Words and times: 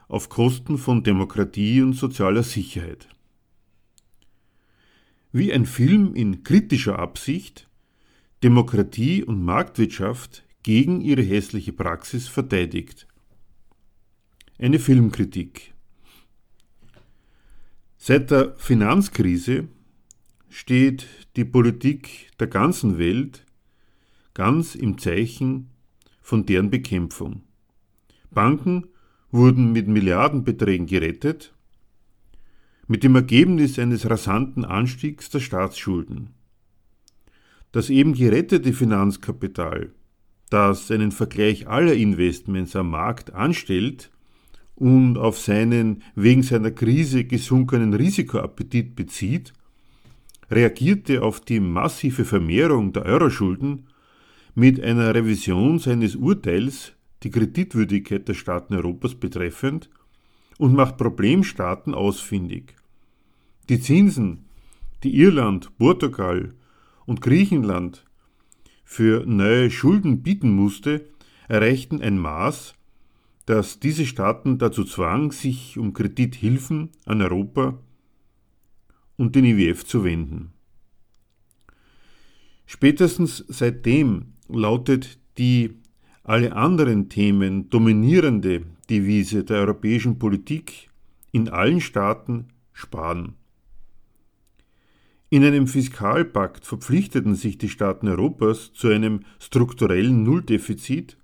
auf 0.08 0.30
Kosten 0.30 0.78
von 0.78 1.04
Demokratie 1.04 1.82
und 1.82 1.94
sozialer 1.94 2.44
Sicherheit. 2.44 3.08
Wie 5.32 5.52
ein 5.52 5.66
Film 5.66 6.14
in 6.16 6.44
kritischer 6.44 7.00
Absicht 7.00 7.68
Demokratie 8.44 9.24
und 9.24 9.44
Marktwirtschaft 9.44 10.44
gegen 10.64 11.02
ihre 11.02 11.22
hässliche 11.22 11.74
Praxis 11.74 12.28
verteidigt. 12.28 13.08
Eine 14.60 14.80
Filmkritik. 14.80 15.74
Seit 17.98 18.32
der 18.32 18.54
Finanzkrise 18.58 19.70
steht 20.50 21.08
die 21.36 21.46
Politik 21.46 22.32
der 22.40 22.48
ganzen 22.48 22.98
Welt 22.98 23.46
ganz 24.34 24.76
im 24.76 24.98
Zeichen 24.98 25.70
von 26.22 26.46
deren 26.46 26.70
Bekämpfung. 26.70 27.44
Banken 28.34 28.88
wurden 29.32 29.72
mit 29.72 29.88
Milliardenbeträgen 29.88 30.86
gerettet, 30.86 31.54
mit 32.88 33.04
dem 33.04 33.16
Ergebnis 33.16 33.80
eines 33.80 34.10
rasanten 34.10 34.66
Anstiegs 34.66 35.30
der 35.30 35.40
Staatsschulden. 35.40 36.30
Das 37.72 37.90
eben 37.90 38.14
gerettete 38.14 38.74
Finanzkapital, 38.74 39.92
das 40.50 40.92
einen 40.92 41.12
Vergleich 41.12 41.68
aller 41.68 41.94
Investments 41.94 42.76
am 42.76 42.92
Markt 42.92 43.34
anstellt 43.34 44.12
und 44.76 45.18
auf 45.18 45.40
seinen 45.40 46.04
wegen 46.16 46.44
seiner 46.44 46.72
Krise 46.72 47.24
gesunkenen 47.24 47.94
Risikoappetit 47.94 48.96
bezieht, 48.96 49.54
reagierte 50.52 51.24
auf 51.24 51.40
die 51.40 51.60
massive 51.60 52.26
Vermehrung 52.26 52.94
der 52.94 53.06
Euroschulden 53.06 53.88
mit 54.54 54.80
einer 54.80 55.16
Revision 55.16 55.80
seines 55.80 56.16
Urteils 56.16 56.94
die 57.24 57.32
Kreditwürdigkeit 57.32 58.28
der 58.28 58.34
Staaten 58.34 58.76
Europas 58.76 59.16
betreffend 59.16 59.90
und 60.58 60.74
macht 60.74 60.98
Problemstaaten 60.98 61.94
ausfindig. 61.94 62.76
Die 63.70 63.80
Zinsen, 63.80 64.46
die 65.04 65.16
Irland, 65.16 65.78
Portugal 65.78 66.54
und 67.06 67.22
Griechenland 67.22 68.06
für 68.84 69.26
neue 69.26 69.72
Schulden 69.72 70.22
bieten 70.22 70.52
musste, 70.52 71.06
erreichten 71.48 72.02
ein 72.02 72.18
Maß, 72.18 72.76
das 73.46 73.80
diese 73.80 74.06
Staaten 74.06 74.58
dazu 74.58 74.84
zwang, 74.84 75.32
sich 75.32 75.78
um 75.78 75.94
Kredithilfen 75.94 76.90
an 77.06 77.22
Europa 77.22 77.80
und 79.18 79.36
den 79.36 79.46
IWF 79.46 79.86
zu 79.86 80.04
wenden. 80.04 80.54
Spätestens 82.66 83.44
seitdem 83.48 84.34
lautet 84.48 85.20
die 85.38 85.83
alle 86.24 86.54
anderen 86.56 87.10
Themen 87.10 87.70
dominierende 87.70 88.64
Devise 88.90 89.44
der 89.44 89.58
europäischen 89.58 90.20
Politik 90.20 90.90
in 91.32 91.50
allen 91.50 91.82
Staaten 91.82 92.48
sparen. 92.72 93.36
In 95.30 95.44
einem 95.44 95.68
Fiskalpakt 95.68 96.66
verpflichteten 96.66 97.36
sich 97.36 97.58
die 97.58 97.68
Staaten 97.68 98.08
Europas 98.08 98.72
zu 98.74 98.88
einem 98.88 99.22
strukturellen 99.40 100.24
Nulldefizit. 100.24 101.18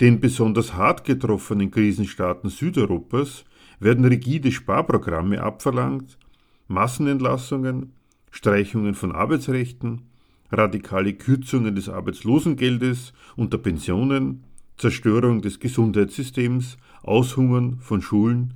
Den 0.00 0.20
besonders 0.20 0.74
hart 0.74 1.04
getroffenen 1.04 1.70
Krisenstaaten 1.70 2.50
Südeuropas 2.50 3.44
werden 3.78 4.04
rigide 4.04 4.50
Sparprogramme 4.50 5.40
abverlangt, 5.40 6.18
Massenentlassungen, 6.66 7.92
Streichungen 8.30 8.94
von 8.94 9.12
Arbeitsrechten, 9.12 10.08
radikale 10.50 11.14
Kürzungen 11.14 11.74
des 11.74 11.88
Arbeitslosengeldes 11.88 13.12
und 13.36 13.52
der 13.52 13.58
Pensionen, 13.58 14.44
Zerstörung 14.76 15.42
des 15.42 15.60
Gesundheitssystems, 15.60 16.76
Aushungern 17.02 17.78
von 17.80 18.02
Schulen 18.02 18.54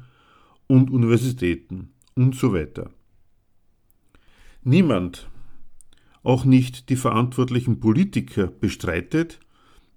und 0.67 0.91
Universitäten 0.91 1.91
und 2.15 2.35
so 2.35 2.53
weiter. 2.53 2.91
Niemand, 4.63 5.29
auch 6.23 6.45
nicht 6.45 6.89
die 6.89 6.97
verantwortlichen 6.97 7.81
Politiker, 7.81 8.49
bestreitet, 8.49 9.41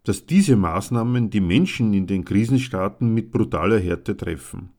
dass 0.04 0.26
diese 0.26 0.56
Maßnahmen 0.56 1.30
die 1.30 1.42
Menschen 1.42 1.94
in 1.94 2.08
den 2.08 2.26
Krisenstaaten 2.26 3.14
mit 3.14 3.32
brutaler 3.32 3.80
Härte 3.80 4.18
treffen. 4.18 4.70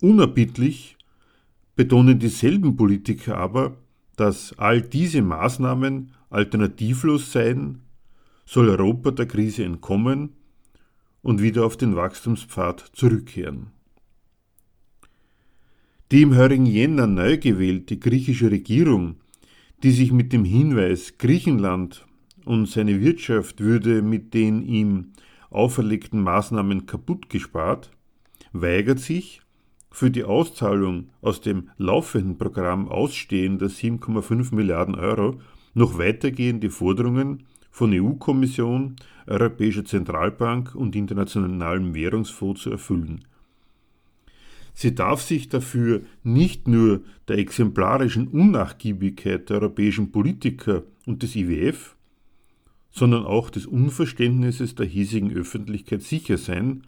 Unerbittlich 0.00 0.96
betonen 1.76 2.18
dieselben 2.18 2.76
Politiker 2.76 3.38
aber, 3.38 3.76
dass 4.16 4.56
all 4.58 4.82
diese 4.82 5.22
Maßnahmen 5.22 6.12
alternativlos 6.30 7.32
seien, 7.32 7.80
soll 8.46 8.68
Europa 8.68 9.10
der 9.10 9.26
Krise 9.26 9.64
entkommen 9.64 10.30
und 11.22 11.40
wieder 11.40 11.64
auf 11.64 11.76
den 11.76 11.96
Wachstumspfad 11.96 12.90
zurückkehren. 12.92 13.68
Die 16.12 16.22
im 16.22 16.36
heurigen 16.36 16.66
Jänner 16.66 17.06
neu 17.06 17.38
gewählte 17.38 17.96
griechische 17.96 18.50
Regierung, 18.50 19.16
die 19.82 19.90
sich 19.90 20.12
mit 20.12 20.32
dem 20.32 20.44
Hinweis, 20.44 21.18
Griechenland 21.18 22.06
und 22.44 22.68
seine 22.68 23.00
Wirtschaft 23.00 23.60
würde 23.60 24.02
mit 24.02 24.34
den 24.34 24.62
ihm 24.62 25.12
auferlegten 25.50 26.20
Maßnahmen 26.20 26.86
kaputt 26.86 27.30
gespart, 27.30 27.90
weigert 28.52 29.00
sich, 29.00 29.40
für 29.94 30.10
die 30.10 30.24
Auszahlung 30.24 31.10
aus 31.22 31.40
dem 31.40 31.70
laufenden 31.78 32.36
Programm 32.36 32.88
ausstehender 32.88 33.66
7,5 33.66 34.52
Milliarden 34.52 34.96
Euro 34.96 35.40
noch 35.72 35.98
weitergehende 35.98 36.68
Forderungen 36.70 37.44
von 37.70 37.92
EU-Kommission, 37.92 38.96
Europäischer 39.28 39.84
Zentralbank 39.84 40.74
und 40.74 40.96
Internationalem 40.96 41.94
Währungsfonds 41.94 42.62
zu 42.62 42.72
erfüllen. 42.72 43.24
Sie 44.72 44.96
darf 44.96 45.22
sich 45.22 45.48
dafür 45.48 46.02
nicht 46.24 46.66
nur 46.66 47.02
der 47.28 47.38
exemplarischen 47.38 48.26
Unnachgiebigkeit 48.26 49.48
der 49.48 49.58
europäischen 49.58 50.10
Politiker 50.10 50.82
und 51.06 51.22
des 51.22 51.36
IWF, 51.36 51.94
sondern 52.90 53.24
auch 53.24 53.48
des 53.48 53.64
Unverständnisses 53.64 54.74
der 54.74 54.86
hiesigen 54.86 55.32
Öffentlichkeit 55.32 56.02
sicher 56.02 56.36
sein, 56.36 56.82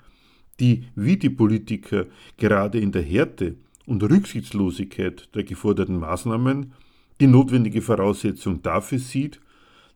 die 0.60 0.84
wie 0.94 1.16
die 1.16 1.30
Politiker 1.30 2.06
gerade 2.36 2.78
in 2.78 2.92
der 2.92 3.02
Härte 3.02 3.56
und 3.86 4.02
Rücksichtslosigkeit 4.02 5.34
der 5.34 5.44
geforderten 5.44 5.98
Maßnahmen 5.98 6.72
die 7.20 7.26
notwendige 7.26 7.82
Voraussetzung 7.82 8.62
dafür 8.62 8.98
sieht, 8.98 9.40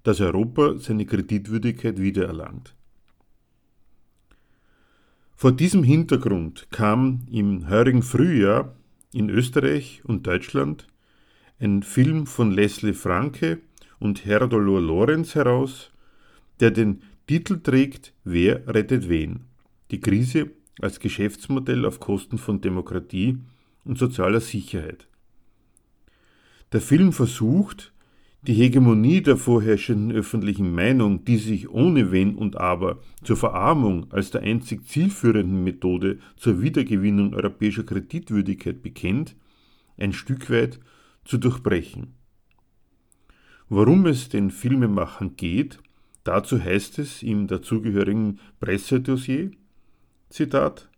dass 0.02 0.20
Europa 0.20 0.78
seine 0.78 1.04
Kreditwürdigkeit 1.04 2.00
wiedererlangt. 2.00 2.74
Vor 5.36 5.52
diesem 5.52 5.82
Hintergrund 5.82 6.68
kam 6.70 7.26
im 7.30 7.68
heurigen 7.68 8.02
Frühjahr 8.02 8.74
in 9.12 9.30
Österreich 9.30 10.02
und 10.04 10.26
Deutschland 10.26 10.86
ein 11.58 11.82
Film 11.82 12.26
von 12.26 12.50
Leslie 12.50 12.94
Franke 12.94 13.60
und 13.98 14.24
Herdolor 14.24 14.80
Lorenz 14.80 15.34
heraus, 15.34 15.92
der 16.60 16.70
den 16.70 17.02
Titel 17.26 17.60
trägt 17.60 18.12
Wer 18.24 18.66
rettet 18.66 19.08
wen? 19.08 19.49
Die 19.90 20.00
Krise 20.00 20.50
als 20.80 21.00
Geschäftsmodell 21.00 21.84
auf 21.84 22.00
Kosten 22.00 22.38
von 22.38 22.60
Demokratie 22.60 23.38
und 23.84 23.98
sozialer 23.98 24.40
Sicherheit. 24.40 25.08
Der 26.72 26.80
Film 26.80 27.12
versucht, 27.12 27.92
die 28.42 28.54
Hegemonie 28.54 29.20
der 29.20 29.36
vorherrschenden 29.36 30.16
öffentlichen 30.16 30.72
Meinung, 30.72 31.24
die 31.24 31.36
sich 31.36 31.68
ohne 31.68 32.10
Wenn 32.10 32.36
und 32.36 32.56
Aber 32.56 33.00
zur 33.22 33.36
Verarmung 33.36 34.10
als 34.12 34.30
der 34.30 34.42
einzig 34.42 34.86
zielführenden 34.86 35.62
Methode 35.62 36.18
zur 36.36 36.62
Wiedergewinnung 36.62 37.34
europäischer 37.34 37.82
Kreditwürdigkeit 37.82 38.82
bekennt, 38.82 39.36
ein 39.98 40.14
Stück 40.14 40.48
weit 40.50 40.80
zu 41.24 41.36
durchbrechen. 41.36 42.14
Worum 43.68 44.06
es 44.06 44.30
den 44.30 44.50
Filmemachern 44.50 45.36
geht, 45.36 45.78
dazu 46.24 46.58
heißt 46.58 46.98
es 46.98 47.22
im 47.22 47.46
dazugehörigen 47.46 48.40
Pressedossier, 48.58 49.50
Zitat 50.30 50.88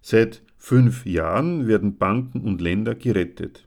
Seit 0.00 0.42
fünf 0.56 1.04
Jahren 1.06 1.66
werden 1.66 1.98
Banken 1.98 2.42
und 2.42 2.60
Länder 2.60 2.94
gerettet. 2.94 3.66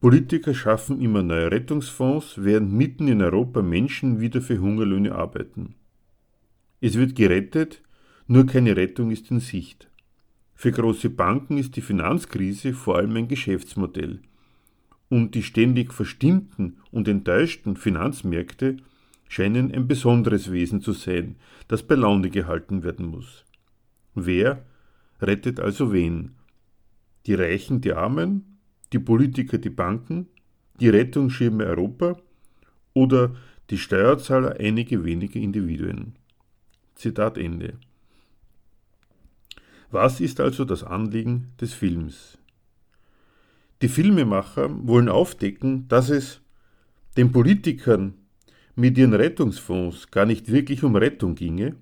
Politiker 0.00 0.52
schaffen 0.52 1.00
immer 1.00 1.22
neue 1.22 1.50
Rettungsfonds, 1.50 2.34
während 2.44 2.74
mitten 2.74 3.08
in 3.08 3.22
Europa 3.22 3.62
Menschen 3.62 4.20
wieder 4.20 4.42
für 4.42 4.58
Hungerlöhne 4.58 5.14
arbeiten. 5.14 5.76
Es 6.82 6.96
wird 6.96 7.14
gerettet, 7.14 7.82
nur 8.26 8.44
keine 8.44 8.76
Rettung 8.76 9.10
ist 9.10 9.30
in 9.30 9.40
Sicht. 9.40 9.88
Für 10.54 10.70
große 10.70 11.08
Banken 11.08 11.56
ist 11.56 11.76
die 11.76 11.80
Finanzkrise 11.80 12.74
vor 12.74 12.96
allem 12.96 13.16
ein 13.16 13.28
Geschäftsmodell. 13.28 14.20
Und 15.08 15.34
die 15.34 15.42
ständig 15.42 15.94
verstimmten 15.94 16.76
und 16.90 17.08
enttäuschten 17.08 17.76
Finanzmärkte 17.76 18.76
scheinen 19.30 19.72
ein 19.72 19.86
besonderes 19.86 20.50
Wesen 20.50 20.80
zu 20.80 20.92
sein, 20.92 21.36
das 21.68 21.84
bei 21.84 21.94
Laune 21.94 22.30
gehalten 22.30 22.82
werden 22.82 23.06
muss. 23.06 23.44
Wer 24.16 24.66
rettet 25.22 25.60
also 25.60 25.92
wen? 25.92 26.34
Die 27.26 27.34
Reichen 27.34 27.80
die 27.80 27.92
Armen, 27.92 28.58
die 28.92 28.98
Politiker 28.98 29.58
die 29.58 29.70
Banken, 29.70 30.26
die 30.80 30.88
Rettungsschirme 30.88 31.64
Europa 31.64 32.16
oder 32.92 33.36
die 33.70 33.78
Steuerzahler 33.78 34.56
einige 34.58 35.04
wenige 35.04 35.38
Individuen. 35.38 36.16
Zitat 36.96 37.38
Ende. 37.38 37.74
Was 39.92 40.20
ist 40.20 40.40
also 40.40 40.64
das 40.64 40.82
Anliegen 40.82 41.52
des 41.60 41.72
Films? 41.72 42.36
Die 43.80 43.88
Filmemacher 43.88 44.68
wollen 44.88 45.08
aufdecken, 45.08 45.86
dass 45.86 46.10
es 46.10 46.40
den 47.16 47.30
Politikern 47.30 48.14
mit 48.74 48.96
ihren 48.98 49.14
Rettungsfonds 49.14 50.10
gar 50.10 50.26
nicht 50.26 50.50
wirklich 50.50 50.82
um 50.82 50.96
Rettung 50.96 51.34
ginge, 51.34 51.76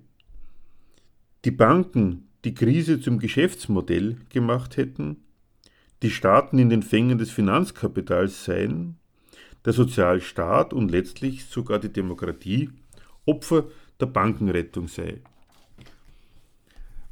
die 1.45 1.51
Banken 1.51 2.27
die 2.45 2.53
Krise 2.53 2.99
zum 2.99 3.19
Geschäftsmodell 3.19 4.17
gemacht 4.29 4.77
hätten, 4.77 5.17
die 6.01 6.11
Staaten 6.11 6.57
in 6.59 6.69
den 6.69 6.83
Fängen 6.83 7.17
des 7.17 7.31
Finanzkapitals 7.31 8.45
seien, 8.45 8.95
der 9.65 9.73
Sozialstaat 9.73 10.73
und 10.73 10.89
letztlich 10.89 11.45
sogar 11.45 11.79
die 11.79 11.91
Demokratie 11.91 12.69
Opfer 13.25 13.65
der 13.99 14.05
Bankenrettung 14.05 14.87
sei. 14.87 15.21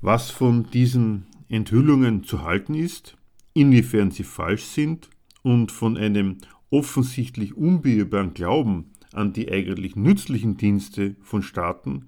Was 0.02 0.32
von 0.32 0.70
diesen 0.72 1.28
Enthüllungen 1.50 2.24
zu 2.24 2.44
halten 2.44 2.74
ist, 2.74 3.18
inwiefern 3.54 4.12
sie 4.12 4.24
falsch 4.24 4.64
sind 4.64 5.10
und 5.44 5.72
von 5.72 5.98
einem 5.98 6.38
offensichtlich 6.70 7.56
unbeirrbaren 7.56 8.34
Glauben 8.34 8.92
an 9.18 9.34
die 9.34 9.52
eigentlich 9.52 9.96
nützlichen 9.96 10.58
Dienste 10.58 11.16
von 11.22 11.44
Staaten 11.44 12.08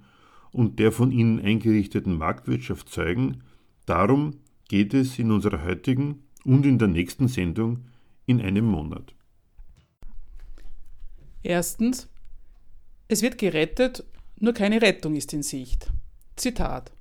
und 0.52 0.78
der 0.78 0.92
von 0.92 1.12
ihnen 1.12 1.40
eingerichteten 1.40 2.16
Marktwirtschaft 2.16 2.88
zeugen, 2.88 3.42
darum 3.86 4.36
geht 4.68 4.94
es 4.94 5.18
in 5.18 5.30
unserer 5.30 5.64
heutigen 5.64 6.22
und 6.44 6.64
in 6.64 6.78
der 6.78 6.88
nächsten 6.88 7.28
Sendung 7.28 7.86
in 8.26 8.40
einem 8.40 8.64
Monat. 8.64 9.14
Erstens. 11.42 12.08
Es 13.08 13.22
wird 13.22 13.38
gerettet, 13.38 14.04
nur 14.38 14.52
keine 14.52 14.80
Rettung 14.80 15.16
ist 15.16 15.32
in 15.32 15.42
Sicht. 15.42 15.90
Zitat. 16.36 16.92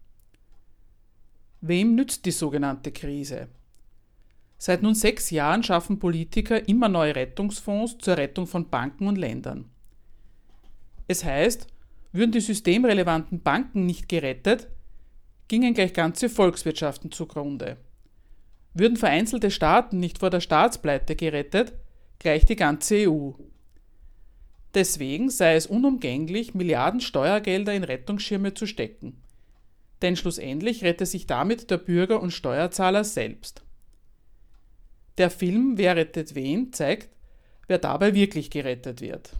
Wem 1.61 1.93
nützt 1.93 2.25
die 2.25 2.31
sogenannte 2.31 2.91
Krise? 2.91 3.49
Seit 4.57 4.81
nun 4.81 4.95
sechs 4.95 5.29
Jahren 5.29 5.63
schaffen 5.63 5.99
Politiker 5.99 6.67
immer 6.67 6.89
neue 6.89 7.15
Rettungsfonds 7.15 7.97
zur 7.99 8.17
Rettung 8.17 8.47
von 8.47 8.69
Banken 8.69 9.07
und 9.07 9.17
Ländern. 9.17 9.68
Es 11.09 11.25
heißt, 11.25 11.65
würden 12.11 12.31
die 12.31 12.39
systemrelevanten 12.39 13.41
Banken 13.41 13.87
nicht 13.87 14.07
gerettet, 14.07 14.67
gingen 15.47 15.73
gleich 15.73 15.93
ganze 15.93 16.29
Volkswirtschaften 16.29 17.11
zugrunde. 17.11 17.77
Würden 18.75 18.95
vereinzelte 18.95 19.49
Staaten 19.49 19.99
nicht 19.99 20.19
vor 20.19 20.29
der 20.29 20.39
Staatspleite 20.39 21.15
gerettet, 21.15 21.73
gleich 22.19 22.45
die 22.45 22.55
ganze 22.55 23.09
EU. 23.09 23.31
Deswegen 24.75 25.31
sei 25.31 25.55
es 25.55 25.65
unumgänglich, 25.65 26.53
Milliarden 26.53 27.01
Steuergelder 27.01 27.73
in 27.73 27.83
Rettungsschirme 27.83 28.53
zu 28.53 28.67
stecken. 28.67 29.19
Denn 30.03 30.15
schlussendlich 30.15 30.83
rette 30.83 31.07
sich 31.07 31.25
damit 31.25 31.71
der 31.71 31.79
Bürger 31.79 32.21
und 32.21 32.29
Steuerzahler 32.31 33.03
selbst. 33.03 33.63
Der 35.17 35.31
Film 35.31 35.79
Wer 35.79 35.95
rettet 35.95 36.35
wen 36.35 36.71
zeigt, 36.71 37.09
wer 37.67 37.79
dabei 37.79 38.13
wirklich 38.13 38.51
gerettet 38.51 39.01
wird. 39.01 39.31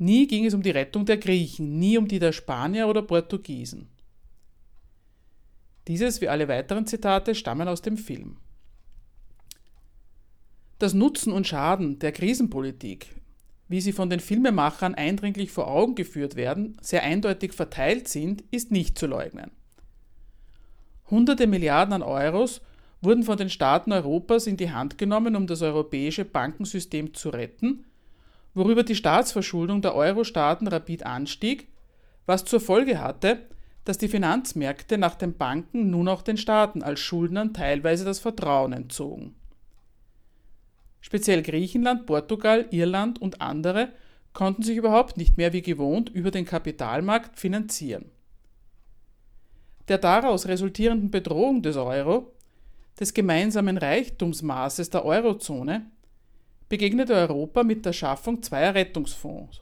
Nie 0.00 0.26
ging 0.26 0.46
es 0.46 0.54
um 0.54 0.62
die 0.62 0.70
Rettung 0.70 1.04
der 1.04 1.18
Griechen, 1.18 1.78
nie 1.78 1.98
um 1.98 2.08
die 2.08 2.18
der 2.18 2.32
Spanier 2.32 2.88
oder 2.88 3.02
Portugiesen. 3.02 3.90
Dieses 5.88 6.22
wie 6.22 6.28
alle 6.30 6.48
weiteren 6.48 6.86
Zitate 6.86 7.34
stammen 7.34 7.68
aus 7.68 7.82
dem 7.82 7.98
Film. 7.98 8.38
Das 10.78 10.94
Nutzen 10.94 11.34
und 11.34 11.46
Schaden 11.46 11.98
der 11.98 12.12
Krisenpolitik, 12.12 13.14
wie 13.68 13.82
sie 13.82 13.92
von 13.92 14.08
den 14.08 14.20
Filmemachern 14.20 14.94
eindringlich 14.94 15.50
vor 15.50 15.68
Augen 15.68 15.96
geführt 15.96 16.34
werden, 16.34 16.78
sehr 16.80 17.02
eindeutig 17.02 17.52
verteilt 17.52 18.08
sind, 18.08 18.42
ist 18.50 18.70
nicht 18.70 18.98
zu 18.98 19.06
leugnen. 19.06 19.50
Hunderte 21.10 21.46
Milliarden 21.46 21.92
an 21.92 22.02
Euros 22.02 22.62
wurden 23.02 23.22
von 23.22 23.36
den 23.36 23.50
Staaten 23.50 23.92
Europas 23.92 24.46
in 24.46 24.56
die 24.56 24.70
Hand 24.70 24.96
genommen, 24.96 25.36
um 25.36 25.46
das 25.46 25.60
europäische 25.60 26.24
Bankensystem 26.24 27.12
zu 27.12 27.28
retten, 27.28 27.84
worüber 28.54 28.82
die 28.82 28.94
Staatsverschuldung 28.94 29.82
der 29.82 29.94
Euro-Staaten 29.94 30.66
rapid 30.66 31.06
anstieg, 31.06 31.68
was 32.26 32.44
zur 32.44 32.60
Folge 32.60 33.00
hatte, 33.00 33.46
dass 33.84 33.98
die 33.98 34.08
Finanzmärkte 34.08 34.98
nach 34.98 35.14
den 35.14 35.36
Banken 35.36 35.90
nun 35.90 36.08
auch 36.08 36.22
den 36.22 36.36
Staaten 36.36 36.82
als 36.82 37.00
Schuldnern 37.00 37.54
teilweise 37.54 38.04
das 38.04 38.18
Vertrauen 38.18 38.72
entzogen. 38.72 39.34
Speziell 41.00 41.42
Griechenland, 41.42 42.06
Portugal, 42.06 42.66
Irland 42.70 43.20
und 43.20 43.40
andere 43.40 43.88
konnten 44.32 44.62
sich 44.62 44.76
überhaupt 44.76 45.16
nicht 45.16 45.36
mehr 45.36 45.52
wie 45.52 45.62
gewohnt 45.62 46.10
über 46.10 46.30
den 46.30 46.44
Kapitalmarkt 46.44 47.38
finanzieren. 47.38 48.10
Der 49.88 49.98
daraus 49.98 50.46
resultierenden 50.46 51.10
Bedrohung 51.10 51.62
des 51.62 51.76
Euro, 51.76 52.32
des 52.98 53.14
gemeinsamen 53.14 53.76
Reichtumsmaßes 53.76 54.90
der 54.90 55.04
Eurozone, 55.04 55.90
begegnete 56.70 57.12
Europa 57.12 57.62
mit 57.62 57.84
der 57.84 57.92
Schaffung 57.92 58.42
zweier 58.42 58.74
Rettungsfonds 58.74 59.60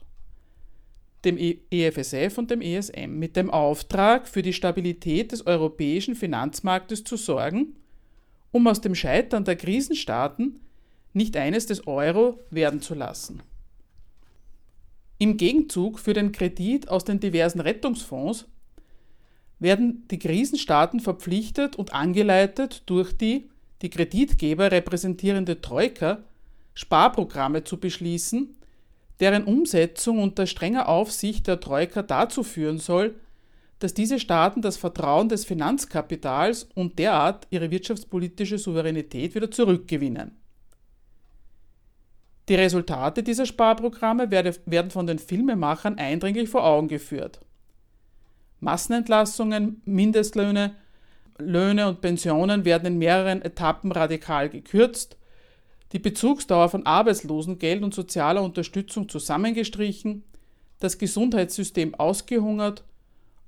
dem 1.25 1.37
EFSF 1.37 2.37
und 2.37 2.49
dem 2.49 2.61
ESM, 2.61 3.19
mit 3.19 3.35
dem 3.35 3.49
Auftrag, 3.49 4.27
für 4.27 4.41
die 4.41 4.53
Stabilität 4.53 5.31
des 5.31 5.45
europäischen 5.45 6.15
Finanzmarktes 6.15 7.03
zu 7.03 7.17
sorgen, 7.17 7.75
um 8.51 8.67
aus 8.67 8.81
dem 8.81 8.95
Scheitern 8.95 9.43
der 9.43 9.55
Krisenstaaten 9.55 10.59
nicht 11.13 11.35
eines 11.35 11.65
des 11.65 11.87
Euro 11.87 12.39
werden 12.51 12.81
zu 12.81 12.95
lassen. 12.95 13.41
Im 15.17 15.35
Gegenzug 15.35 15.99
für 15.99 16.13
den 16.13 16.31
Kredit 16.31 16.87
aus 16.87 17.03
den 17.03 17.19
diversen 17.19 17.59
Rettungsfonds 17.59 18.45
werden 19.59 20.07
die 20.09 20.19
Krisenstaaten 20.19 21.01
verpflichtet 21.01 21.75
und 21.75 21.93
angeleitet 21.93 22.83
durch 22.85 23.11
die 23.11 23.49
die 23.81 23.89
Kreditgeber 23.89 24.71
repräsentierende 24.71 25.61
Troika 25.61 26.23
Sparprogramme 26.79 27.65
zu 27.65 27.77
beschließen, 27.77 28.55
deren 29.19 29.43
Umsetzung 29.43 30.19
unter 30.19 30.47
strenger 30.47 30.87
Aufsicht 30.87 31.45
der 31.45 31.59
Troika 31.59 32.03
dazu 32.03 32.41
führen 32.41 32.77
soll, 32.77 33.15
dass 33.79 33.93
diese 33.93 34.17
Staaten 34.17 34.61
das 34.61 34.77
Vertrauen 34.77 35.27
des 35.27 35.43
Finanzkapitals 35.43 36.69
und 36.75 36.97
derart 36.97 37.47
ihre 37.49 37.69
wirtschaftspolitische 37.69 38.57
Souveränität 38.57 39.35
wieder 39.35 39.51
zurückgewinnen. 39.51 40.37
Die 42.47 42.55
Resultate 42.55 43.23
dieser 43.23 43.45
Sparprogramme 43.45 44.31
werden 44.31 44.89
von 44.89 45.05
den 45.05 45.19
Filmemachern 45.19 45.97
eindringlich 45.97 46.47
vor 46.47 46.63
Augen 46.63 46.87
geführt. 46.87 47.41
Massenentlassungen, 48.61 49.81
Mindestlöhne, 49.83 50.75
Löhne 51.39 51.89
und 51.89 51.99
Pensionen 51.99 52.63
werden 52.63 52.85
in 52.85 52.97
mehreren 52.99 53.41
Etappen 53.41 53.91
radikal 53.91 54.49
gekürzt, 54.49 55.18
die 55.91 55.99
Bezugsdauer 55.99 56.69
von 56.69 56.85
Arbeitslosengeld 56.85 57.83
und 57.83 57.93
sozialer 57.93 58.43
Unterstützung 58.43 59.09
zusammengestrichen, 59.09 60.23
das 60.79 60.97
Gesundheitssystem 60.97 61.95
ausgehungert 61.95 62.83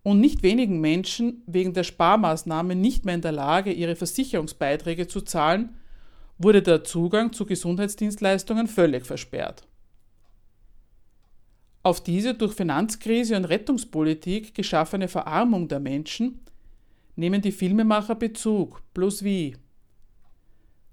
und 0.03 0.19
nicht 0.19 0.43
wenigen 0.43 0.81
Menschen 0.81 1.43
wegen 1.45 1.73
der 1.73 1.83
Sparmaßnahmen 1.83 2.79
nicht 2.79 3.05
mehr 3.05 3.15
in 3.15 3.21
der 3.21 3.31
Lage, 3.31 3.71
ihre 3.71 3.95
Versicherungsbeiträge 3.95 5.07
zu 5.07 5.21
zahlen, 5.21 5.75
wurde 6.39 6.63
der 6.63 6.83
Zugang 6.83 7.33
zu 7.33 7.45
Gesundheitsdienstleistungen 7.45 8.67
völlig 8.67 9.05
versperrt. 9.05 9.67
Auf 11.83 12.03
diese 12.03 12.33
durch 12.33 12.53
Finanzkrise 12.53 13.35
und 13.35 13.45
Rettungspolitik 13.45 14.53
geschaffene 14.53 15.07
Verarmung 15.07 15.67
der 15.67 15.79
Menschen 15.79 16.39
nehmen 17.15 17.41
die 17.41 17.51
Filmemacher 17.51 18.15
Bezug, 18.15 18.81
bloß 18.93 19.23
wie 19.23 19.55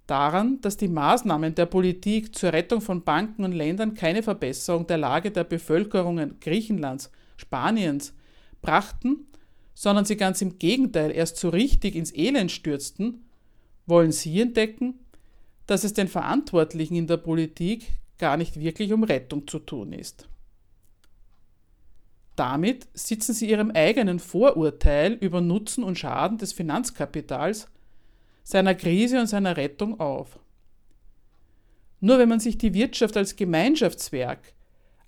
daran, 0.09 0.61
dass 0.61 0.77
die 0.77 0.89
Maßnahmen 0.89 1.55
der 1.55 1.67
Politik 1.67 2.35
zur 2.35 2.53
Rettung 2.53 2.81
von 2.81 3.05
Banken 3.05 3.45
und 3.45 3.53
Ländern 3.53 3.95
keine 3.95 4.23
Verbesserung 4.23 4.87
der 4.87 4.99
Lage 4.99 5.31
der 5.31 5.45
Bevölkerungen 5.45 6.41
Griechenlands, 6.41 7.11
Spaniens 7.37 8.15
brachten, 8.63 9.27
sondern 9.75 10.05
sie 10.05 10.17
ganz 10.17 10.43
im 10.43 10.59
Gegenteil 10.59 11.13
erst 11.13 11.37
so 11.37 11.51
richtig 11.51 11.95
ins 11.95 12.13
Elend 12.13 12.51
stürzten, 12.51 13.25
wollen 13.87 14.13
Sie 14.13 14.41
entdecken, 14.41 14.99
dass 15.67 15.85
es 15.85 15.93
den 15.93 16.09
Verantwortlichen 16.09 16.97
in 16.97 17.07
der 17.07 17.19
Politik 17.19 17.87
gar 18.19 18.37
nicht 18.37 18.59
wirklich 18.59 18.93
um 18.93 19.05
Rettung 19.05 19.47
zu 19.47 19.61
tun 19.61 19.93
ist. 19.93 20.29
Damit 22.37 22.87
sitzen 22.95 23.35
sie 23.35 23.51
ihrem 23.51 23.71
eigenen 23.73 24.19
Vorurteil 24.19 25.13
über 25.15 25.41
Nutzen 25.41 25.83
und 25.85 25.99
Schaden 25.99 26.39
des 26.39 26.53
Finanzkapitals, 26.53 27.69
seiner 28.49 28.75
Krise 28.75 29.21
und 29.21 29.27
seiner 29.27 29.59
Rettung 29.59 30.01
auf. 30.01 30.39
Nur 32.01 32.19
wenn 32.19 32.31
man 32.31 32.41
sich 32.41 32.57
die 32.57 32.73
Wirtschaft 32.73 33.15
als 33.19 33.37
Gemeinschaftswerk 33.37 34.55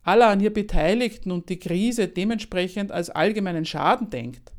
aller 0.02 0.28
an 0.28 0.40
ihr 0.40 0.52
Beteiligten 0.52 1.30
und 1.30 1.48
die 1.48 1.58
Krise 1.58 2.06
dementsprechend 2.06 2.92
als 2.92 3.08
allgemeinen 3.08 3.64
Schaden 3.64 4.10
denkt, 4.10 4.52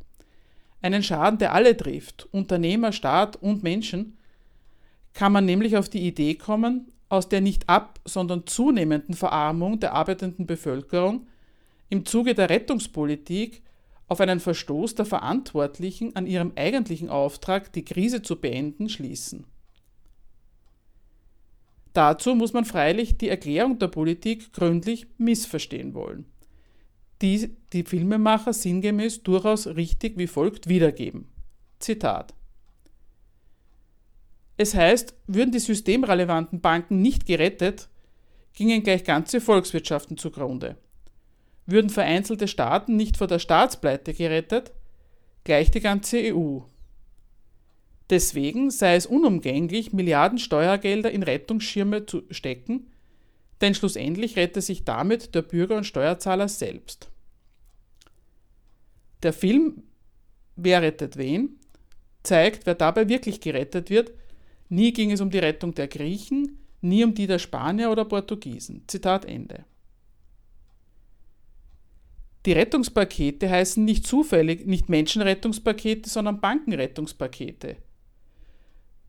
einen 0.82 1.04
Schaden, 1.04 1.38
der 1.38 1.54
alle 1.54 1.78
trifft, 1.78 2.28
Unternehmer, 2.32 2.92
Staat 2.92 3.36
und 3.36 3.62
Menschen, 3.62 4.18
kann 5.14 5.32
man 5.32 5.46
nämlich 5.46 5.78
auf 5.78 5.88
die 5.88 6.08
Idee 6.08 6.34
kommen, 6.34 6.92
aus 7.08 7.30
der 7.30 7.42
nicht 7.42 7.70
ab, 7.70 8.00
sondern 8.06 8.48
zunehmenden 8.48 9.14
Verarmung 9.14 9.80
der 9.80 9.94
arbeitenden 9.94 10.48
Bevölkerung 10.48 11.28
im 11.90 12.04
Zuge 12.08 12.34
der 12.34 12.50
Rettungspolitik 12.50 13.62
auf 14.12 14.20
einen 14.20 14.42
Verstoß 14.42 14.96
der 14.96 15.06
Verantwortlichen 15.06 16.18
an 16.18 16.28
ihrem 16.28 16.52
eigentlichen 16.58 17.08
Auftrag, 17.08 17.72
die 17.72 17.86
Krise 17.86 18.22
zu 18.22 18.36
beenden, 18.36 18.90
schließen. 18.90 19.46
Dazu 21.94 22.36
muss 22.36 22.52
man 22.52 22.66
freilich 22.66 23.18
die 23.18 23.30
Erklärung 23.30 23.80
der 23.80 23.88
Politik 23.88 24.52
gründlich 24.52 25.08
missverstehen 25.18 25.94
wollen, 25.94 26.26
die 27.22 27.56
die 27.72 27.86
Filmemacher 27.86 28.52
sinngemäß 28.52 29.24
durchaus 29.24 29.66
richtig 29.66 30.18
wie 30.18 30.28
folgt 30.28 30.68
wiedergeben. 30.68 31.30
Zitat 31.80 32.34
es 34.58 34.76
heißt, 34.76 35.16
würden 35.26 35.54
die 35.54 35.60
systemrelevanten 35.60 36.60
Banken 36.60 37.02
nicht 37.02 37.26
gerettet, 37.26 37.88
gingen 38.54 38.84
gleich 38.84 39.06
ganze 39.06 39.40
Volkswirtschaften 39.40 40.18
zugrunde. 40.18 40.78
Würden 41.66 41.90
vereinzelte 41.90 42.48
Staaten 42.48 42.96
nicht 42.96 43.18
vor 43.18 43.28
der 43.28 43.40
Staatspleite 43.40 44.14
gerettet, 44.14 44.72
gleich 45.44 45.72
die 45.72 45.80
ganze 45.80 46.18
EU. 46.34 46.60
Deswegen 48.10 48.72
sei 48.72 48.96
es 48.96 49.06
unumgänglich, 49.06 49.94
Milliarden 49.94 50.38
Steuergelder 50.38 51.12
in 51.12 51.24
Rettungsschirme 51.24 52.06
zu 52.06 52.24
stecken, 52.30 52.88
denn 53.62 53.74
schlussendlich 53.74 54.36
rette 54.36 54.62
sich 54.62 54.84
damit 54.84 55.34
der 55.36 55.44
Bürger 55.44 55.78
und 55.78 55.86
Steuerzahler 55.86 56.48
selbst. 56.48 57.10
Der 59.24 59.34
Film 59.34 59.84
Wer 60.58 60.82
rettet 60.82 61.18
wen 61.18 61.58
zeigt, 62.24 62.66
wer 62.66 62.76
dabei 62.76 63.08
wirklich 63.08 63.40
gerettet 63.40 63.90
wird 63.90 64.12
Nie 64.72 64.94
ging 64.94 65.12
es 65.12 65.20
um 65.20 65.30
die 65.30 65.38
Rettung 65.38 65.76
der 65.76 65.90
Griechen, 65.90 66.58
nie 66.80 67.04
um 67.04 67.14
die 67.14 67.28
der 67.28 67.40
Spanier 67.40 67.92
oder 67.92 68.06
Portugiesen. 68.06 68.86
Zitat 68.88 69.26
Ende. 69.26 69.66
Die 72.46 72.54
Rettungspakete 72.54 73.50
heißen 73.50 73.84
nicht 73.86 74.08
zufällig 74.08 74.66
nicht 74.66 74.90
Menschenrettungspakete, 74.90 76.10
sondern 76.10 76.42
Bankenrettungspakete. 76.42 77.78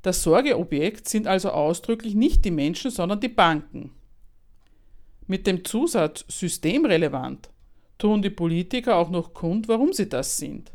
Das 0.02 0.22
Sorgeobjekt 0.22 1.08
sind 1.08 1.26
also 1.26 1.50
ausdrücklich 1.50 2.14
nicht 2.14 2.44
die 2.44 2.50
Menschen, 2.50 2.90
sondern 2.90 3.20
die 3.20 3.28
Banken. 3.28 3.92
Mit 5.26 5.46
dem 5.46 5.64
Zusatz 5.64 6.24
systemrelevant 6.28 7.48
tun 7.98 8.20
die 8.20 8.30
Politiker 8.30 8.96
auch 8.96 9.10
noch 9.10 9.32
kund, 9.32 9.68
warum 9.68 9.92
sie 9.92 10.08
das 10.08 10.36
sind. 10.36 10.72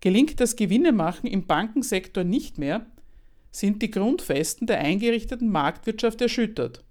Gelingt 0.00 0.38
das 0.40 0.54
Gewinnemachen 0.54 1.28
im 1.28 1.46
Bankensektor 1.46 2.22
nicht 2.22 2.56
mehr, 2.56 2.86
sind 3.50 3.82
die 3.82 3.90
Grundfesten 3.90 4.66
der 4.66 4.78
eingerichteten 4.78 5.50
Marktwirtschaft 5.50 6.20
erschüttert. 6.20 6.84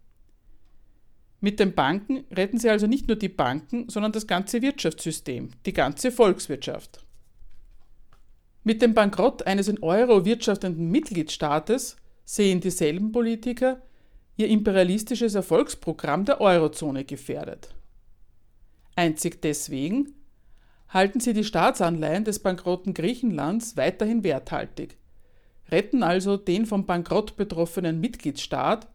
Mit 1.39 1.60
den 1.60 1.74
Banken 1.74 2.25
retten 2.32 2.58
sie 2.58 2.70
also 2.70 2.88
nicht 2.88 3.08
nur 3.08 3.17
die 3.17 3.29
Banken, 3.29 3.89
sondern 3.89 4.12
das 4.12 4.27
ganze 4.27 4.62
Wirtschaftssystem, 4.62 5.50
die 5.65 5.74
ganze 5.74 6.12
Volkswirtschaft. 6.12 7.06
Mit 8.63 8.82
dem 8.82 8.94
Bankrott 8.94 9.46
eines 9.46 9.67
in 9.67 9.82
Euro 9.82 10.25
wirtschaftenden 10.25 10.89
Mitgliedstaates 10.89 11.96
sehen 12.25 12.60
dieselben 12.60 13.12
Politiker 13.12 13.82
ihr 14.36 14.48
imperialistisches 14.50 15.36
Erfolgsprogramm 15.36 16.25
der 16.25 16.41
Eurozone 16.41 17.06
gefährdet. 17.06 17.74
Einzig 18.96 19.41
deswegen 19.41 20.13
halten 20.89 21.20
sie 21.20 21.34
die 21.34 21.44
Staatsanleihen 21.44 22.24
des 22.24 22.39
bankrotten 22.39 22.94
Griechenlands 22.94 23.77
weiterhin 23.77 24.24
werthaltig 24.24 24.98
retten 25.72 26.03
also 26.03 26.38
den 26.38 26.65
vom 26.65 26.86
Bankrott 26.86 27.36
betroffenen 27.36 28.00
Mitgliedstaat, 28.00 28.88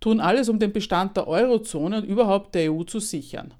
tun 0.00 0.20
alles, 0.20 0.48
um 0.48 0.58
den 0.58 0.72
Bestand 0.72 1.16
der 1.16 1.26
Eurozone 1.26 1.98
und 1.98 2.04
überhaupt 2.04 2.54
der 2.54 2.72
EU 2.72 2.84
zu 2.84 3.00
sichern. 3.00 3.54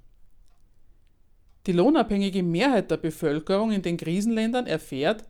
Die 1.67 1.73
lohnabhängige 1.73 2.43
Mehrheit 2.43 2.91
der 2.91 2.97
Bevölkerung 2.97 3.73
in 3.73 3.83
den 3.83 3.97
Krisenländern 3.97 4.67
erfährt, 4.67 5.25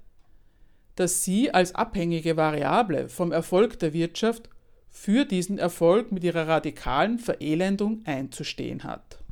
dass 0.94 1.24
sie 1.24 1.52
als 1.52 1.74
abhängige 1.74 2.36
Variable 2.36 3.08
vom 3.08 3.32
Erfolg 3.32 3.78
der 3.78 3.92
Wirtschaft 3.92 4.50
für 4.88 5.24
diesen 5.24 5.58
Erfolg 5.58 6.10
mit 6.10 6.24
ihrer 6.24 6.48
radikalen 6.48 7.18
Verelendung 7.18 8.00
einzustehen 8.04 8.84
hat. 8.84 9.22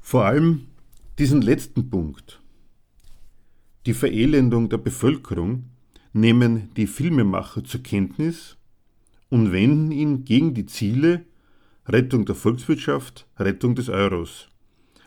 Vor 0.00 0.24
allem 0.24 0.68
diesen 1.18 1.42
letzten 1.42 1.90
Punkt, 1.90 2.40
die 3.86 3.94
Verelendung 3.94 4.68
der 4.68 4.78
Bevölkerung, 4.78 5.64
nehmen 6.12 6.70
die 6.76 6.86
Filmemacher 6.86 7.64
zur 7.64 7.82
Kenntnis 7.82 8.56
und 9.30 9.52
wenden 9.52 9.92
ihn 9.92 10.24
gegen 10.24 10.54
die 10.54 10.66
Ziele 10.66 11.24
Rettung 11.88 12.26
der 12.26 12.34
Volkswirtschaft, 12.34 13.26
Rettung 13.38 13.74
des 13.74 13.88
Euros. 13.88 14.48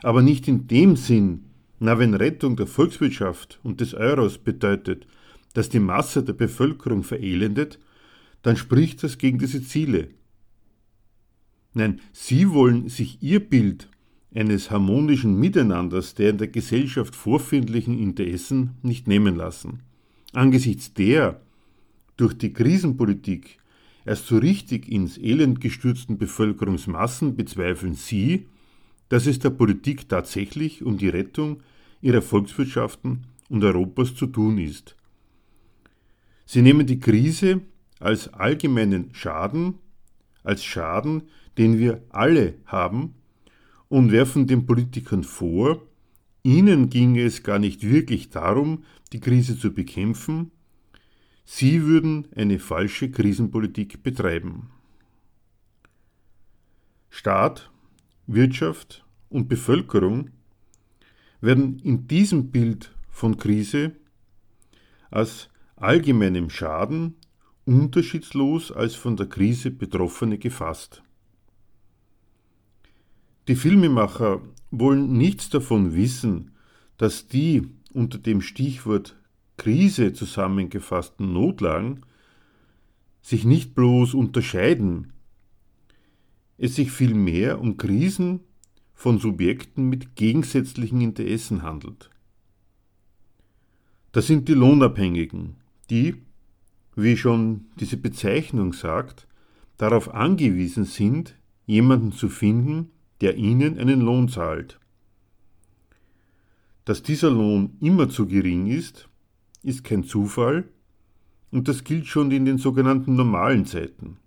Aber 0.02 0.22
nicht 0.22 0.48
in 0.48 0.68
dem 0.68 0.96
Sinn, 0.96 1.46
na 1.80 2.00
wenn 2.00 2.14
Rettung 2.14 2.56
der 2.56 2.68
Volkswirtschaft 2.68 3.60
und 3.64 3.80
des 3.80 3.94
Euros 3.94 4.38
bedeutet, 4.38 5.06
dass 5.54 5.70
die 5.70 5.80
Masse 5.80 6.24
der 6.24 6.34
Bevölkerung 6.34 7.04
verelendet, 7.04 7.80
dann 8.42 8.58
spricht 8.58 9.04
das 9.04 9.18
gegen 9.18 9.38
diese 9.38 9.64
Ziele. 9.64 10.10
Nein, 11.74 12.02
sie 12.12 12.52
wollen 12.52 12.90
sich 12.90 13.22
ihr 13.22 13.40
Bild 13.40 13.90
eines 14.34 14.72
harmonischen 14.72 15.40
Miteinanders 15.40 16.16
der 16.16 16.32
in 16.32 16.38
der 16.38 16.48
Gesellschaft 16.48 17.16
vorfindlichen 17.16 17.98
Interessen 17.98 18.72
nicht 18.82 19.08
nehmen 19.08 19.36
lassen. 19.36 19.82
Angesichts 20.34 20.94
der 20.94 21.42
durch 22.18 22.34
die 22.34 22.54
Krisenpolitik 22.54 23.58
erst 24.06 24.28
so 24.28 24.38
richtig 24.38 24.90
ins 24.90 25.18
Elend 25.18 25.62
gestürzten 25.62 26.18
Bevölkerungsmassen 26.18 27.36
bezweifeln 27.36 27.94
Sie, 27.94 28.48
dass 29.10 29.28
es 29.28 29.40
der 29.40 29.52
Politik 29.52 30.10
tatsächlich 30.10 30.84
um 30.84 30.98
die 30.98 31.10
Rettung 31.10 31.62
ihrer 32.02 32.22
Volkswirtschaften 32.22 33.28
und 33.50 33.64
Europas 33.64 34.16
zu 34.16 34.28
tun 34.28 34.58
ist. 34.58 34.96
Sie 36.46 36.62
nehmen 36.62 36.86
die 36.86 37.00
Krise 37.00 37.62
als 38.00 38.34
allgemeinen 38.34 39.14
Schaden, 39.14 39.76
als 40.44 40.64
Schaden, 40.64 41.24
den 41.58 41.78
wir 41.78 42.04
alle 42.10 42.56
haben, 42.66 43.16
und 43.88 44.12
werfen 44.12 44.48
den 44.48 44.66
Politikern 44.66 45.24
vor, 45.24 45.82
Ihnen 46.46 46.90
ging 46.90 47.18
es 47.18 47.44
gar 47.44 47.58
nicht 47.58 47.90
wirklich 47.90 48.30
darum, 48.30 48.84
die 49.14 49.22
Krise 49.22 49.58
zu 49.58 49.74
bekämpfen, 49.74 50.52
Sie 51.46 51.84
würden 51.84 52.28
eine 52.36 52.60
falsche 52.60 53.12
Krisenpolitik 53.12 54.02
betreiben. 54.02 54.70
Staat, 57.10 57.70
Wirtschaft 58.28 59.06
und 59.30 59.48
Bevölkerung 59.48 60.30
werden 61.42 61.80
in 61.80 62.08
diesem 62.08 62.52
Bild 62.52 62.96
von 63.10 63.38
Krise 63.38 63.92
als 65.12 65.50
allgemeinem 65.76 66.50
Schaden 66.50 67.16
unterschiedslos 67.66 68.72
als 68.72 68.96
von 68.96 69.16
der 69.16 69.28
Krise 69.28 69.72
Betroffene 69.72 70.38
gefasst. 70.38 71.04
Die 73.48 73.56
Filmemacher 73.56 74.42
wollen 74.72 75.18
nichts 75.18 75.50
davon 75.50 75.94
wissen, 75.94 76.52
dass 76.98 77.28
die 77.28 77.70
unter 77.94 78.18
dem 78.18 78.42
Stichwort 78.42 79.18
Krise 79.64 80.12
zusammengefassten 80.12 81.32
Notlagen 81.32 82.02
sich 83.22 83.46
nicht 83.46 83.76
bloß 83.76 84.14
unterscheiden, 84.14 85.14
es 86.58 86.76
sich 86.76 86.92
vielmehr 86.92 87.62
um 87.62 87.78
Krisen 87.78 88.42
von 88.94 89.20
Subjekten 89.20 89.88
mit 89.88 90.18
gegensätzlichen 90.18 91.00
Interessen 91.00 91.62
handelt. 91.64 92.10
Das 94.12 94.28
sind 94.28 94.50
die 94.50 94.54
Lohnabhängigen, 94.54 95.56
die, 95.90 96.16
wie 96.98 97.16
schon 97.16 97.68
diese 97.80 97.96
Bezeichnung 97.96 98.74
sagt, 98.74 99.30
darauf 99.78 100.14
angewiesen 100.14 100.84
sind, 100.84 101.38
jemanden 101.66 102.12
zu 102.12 102.28
finden, 102.28 102.92
der 103.22 103.38
ihnen 103.38 103.80
einen 103.80 104.02
Lohn 104.02 104.28
zahlt. 104.28 104.78
Dass 106.84 107.02
dieser 107.02 107.32
Lohn 107.32 107.78
immer 107.80 108.10
zu 108.10 108.26
gering 108.26 108.68
ist, 108.68 109.08
ist 109.64 109.84
kein 109.84 110.04
Zufall 110.04 110.66
und 111.52 111.68
das 111.68 111.84
gilt 111.84 112.08
schon 112.08 112.32
in 112.32 112.46
den 112.46 112.58
sogenannten 112.58 113.16
normalen 113.16 113.66
Zeiten. 113.66 114.18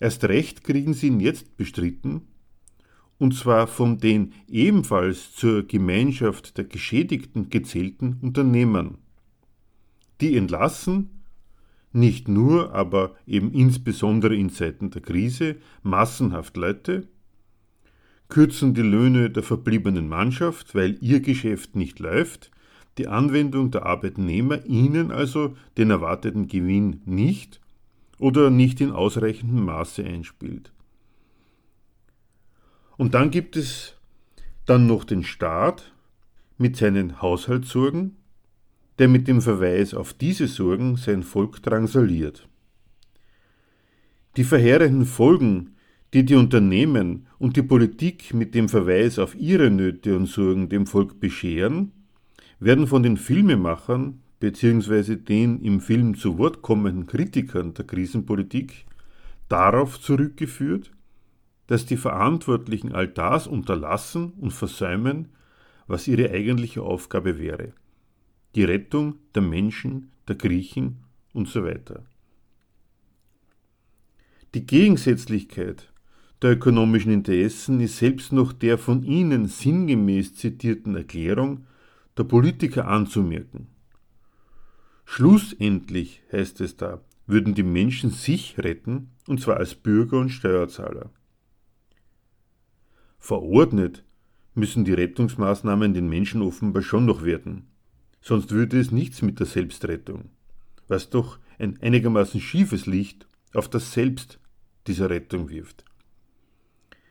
Erst 0.00 0.24
recht 0.24 0.64
kriegen 0.64 0.94
sie 0.94 1.08
ihn 1.08 1.20
jetzt 1.20 1.56
bestritten 1.56 2.22
und 3.18 3.34
zwar 3.34 3.66
von 3.66 3.98
den 3.98 4.32
ebenfalls 4.48 5.34
zur 5.34 5.66
Gemeinschaft 5.66 6.58
der 6.58 6.64
Geschädigten 6.64 7.48
gezählten 7.48 8.18
Unternehmern. 8.20 8.98
Die 10.20 10.36
entlassen 10.36 11.10
nicht 11.92 12.28
nur, 12.28 12.74
aber 12.74 13.14
eben 13.26 13.52
insbesondere 13.52 14.34
in 14.34 14.50
Zeiten 14.50 14.90
der 14.90 15.00
Krise 15.00 15.56
massenhaft 15.82 16.56
Leute, 16.56 17.08
kürzen 18.28 18.74
die 18.74 18.82
Löhne 18.82 19.30
der 19.30 19.44
verbliebenen 19.44 20.08
Mannschaft, 20.08 20.74
weil 20.74 20.98
ihr 21.00 21.20
Geschäft 21.20 21.76
nicht 21.76 22.00
läuft, 22.00 22.50
die 22.98 23.08
Anwendung 23.08 23.70
der 23.70 23.86
Arbeitnehmer 23.86 24.64
ihnen 24.66 25.10
also 25.10 25.56
den 25.76 25.90
erwarteten 25.90 26.46
Gewinn 26.46 27.00
nicht 27.04 27.60
oder 28.18 28.50
nicht 28.50 28.80
in 28.80 28.92
ausreichendem 28.92 29.64
Maße 29.64 30.04
einspielt. 30.04 30.72
Und 32.96 33.14
dann 33.14 33.30
gibt 33.30 33.56
es 33.56 33.94
dann 34.66 34.86
noch 34.86 35.04
den 35.04 35.24
Staat 35.24 35.92
mit 36.56 36.76
seinen 36.76 37.20
Haushaltssorgen, 37.20 38.16
der 38.98 39.08
mit 39.08 39.26
dem 39.26 39.40
Verweis 39.40 39.92
auf 39.92 40.14
diese 40.14 40.46
Sorgen 40.46 40.96
sein 40.96 41.24
Volk 41.24 41.62
drangsaliert. 41.62 42.48
Die 44.36 44.44
verheerenden 44.44 45.04
Folgen, 45.04 45.74
die 46.12 46.24
die 46.24 46.36
Unternehmen 46.36 47.26
und 47.38 47.56
die 47.56 47.62
Politik 47.62 48.34
mit 48.34 48.54
dem 48.54 48.68
Verweis 48.68 49.18
auf 49.18 49.34
ihre 49.34 49.70
Nöte 49.70 50.16
und 50.16 50.26
Sorgen 50.26 50.68
dem 50.68 50.86
Volk 50.86 51.18
bescheren, 51.18 51.92
werden 52.64 52.86
von 52.86 53.02
den 53.02 53.18
Filmemachern 53.18 54.22
bzw. 54.40 55.16
den 55.16 55.60
im 55.60 55.80
Film 55.80 56.16
zu 56.16 56.38
Wort 56.38 56.62
kommenden 56.62 57.06
Kritikern 57.06 57.74
der 57.74 57.86
Krisenpolitik 57.86 58.86
darauf 59.50 60.00
zurückgeführt, 60.00 60.90
dass 61.66 61.84
die 61.84 61.98
Verantwortlichen 61.98 62.92
all 62.92 63.06
das 63.06 63.46
unterlassen 63.46 64.32
und 64.40 64.52
versäumen, 64.52 65.28
was 65.86 66.08
ihre 66.08 66.30
eigentliche 66.30 66.82
Aufgabe 66.82 67.38
wäre. 67.38 67.74
Die 68.54 68.64
Rettung 68.64 69.16
der 69.34 69.42
Menschen, 69.42 70.10
der 70.26 70.36
Griechen 70.36 71.00
und 71.34 71.48
so 71.48 71.64
weiter. 71.64 72.04
Die 74.54 74.64
Gegensätzlichkeit 74.64 75.92
der 76.40 76.52
ökonomischen 76.52 77.12
Interessen 77.12 77.80
ist 77.80 77.98
selbst 77.98 78.32
noch 78.32 78.54
der 78.54 78.78
von 78.78 79.02
Ihnen 79.02 79.48
sinngemäß 79.48 80.34
zitierten 80.34 80.96
Erklärung 80.96 81.66
der 82.16 82.24
Politiker 82.24 82.88
anzumerken. 82.88 83.68
Schlussendlich, 85.04 86.22
heißt 86.32 86.60
es 86.60 86.76
da, 86.76 87.00
würden 87.26 87.54
die 87.54 87.62
Menschen 87.62 88.10
sich 88.10 88.58
retten, 88.58 89.10
und 89.26 89.40
zwar 89.40 89.56
als 89.56 89.74
Bürger 89.74 90.18
und 90.18 90.30
Steuerzahler. 90.30 91.10
Verordnet 93.18 94.04
müssen 94.54 94.84
die 94.84 94.92
Rettungsmaßnahmen 94.92 95.94
den 95.94 96.08
Menschen 96.08 96.42
offenbar 96.42 96.82
schon 96.82 97.06
noch 97.06 97.24
werden. 97.24 97.66
Sonst 98.20 98.50
würde 98.50 98.78
es 98.78 98.90
nichts 98.90 99.22
mit 99.22 99.38
der 99.38 99.46
Selbstrettung, 99.46 100.30
was 100.88 101.10
doch 101.10 101.38
ein 101.58 101.80
einigermaßen 101.80 102.40
schiefes 102.40 102.86
Licht 102.86 103.26
auf 103.52 103.68
das 103.68 103.92
Selbst 103.92 104.38
dieser 104.86 105.10
Rettung 105.10 105.48
wirft. 105.48 105.84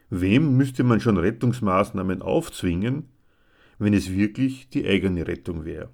Wem 0.10 0.58
müsste 0.58 0.84
man 0.84 1.00
schon 1.00 1.18
Rettungsmaßnahmen 1.18 2.22
aufzwingen, 2.22 3.10
wenn 3.84 3.94
es 3.94 4.12
wirklich 4.12 4.70
die 4.70 4.86
eigene 4.88 5.28
Rettung 5.28 5.66
wäre? 5.66 5.90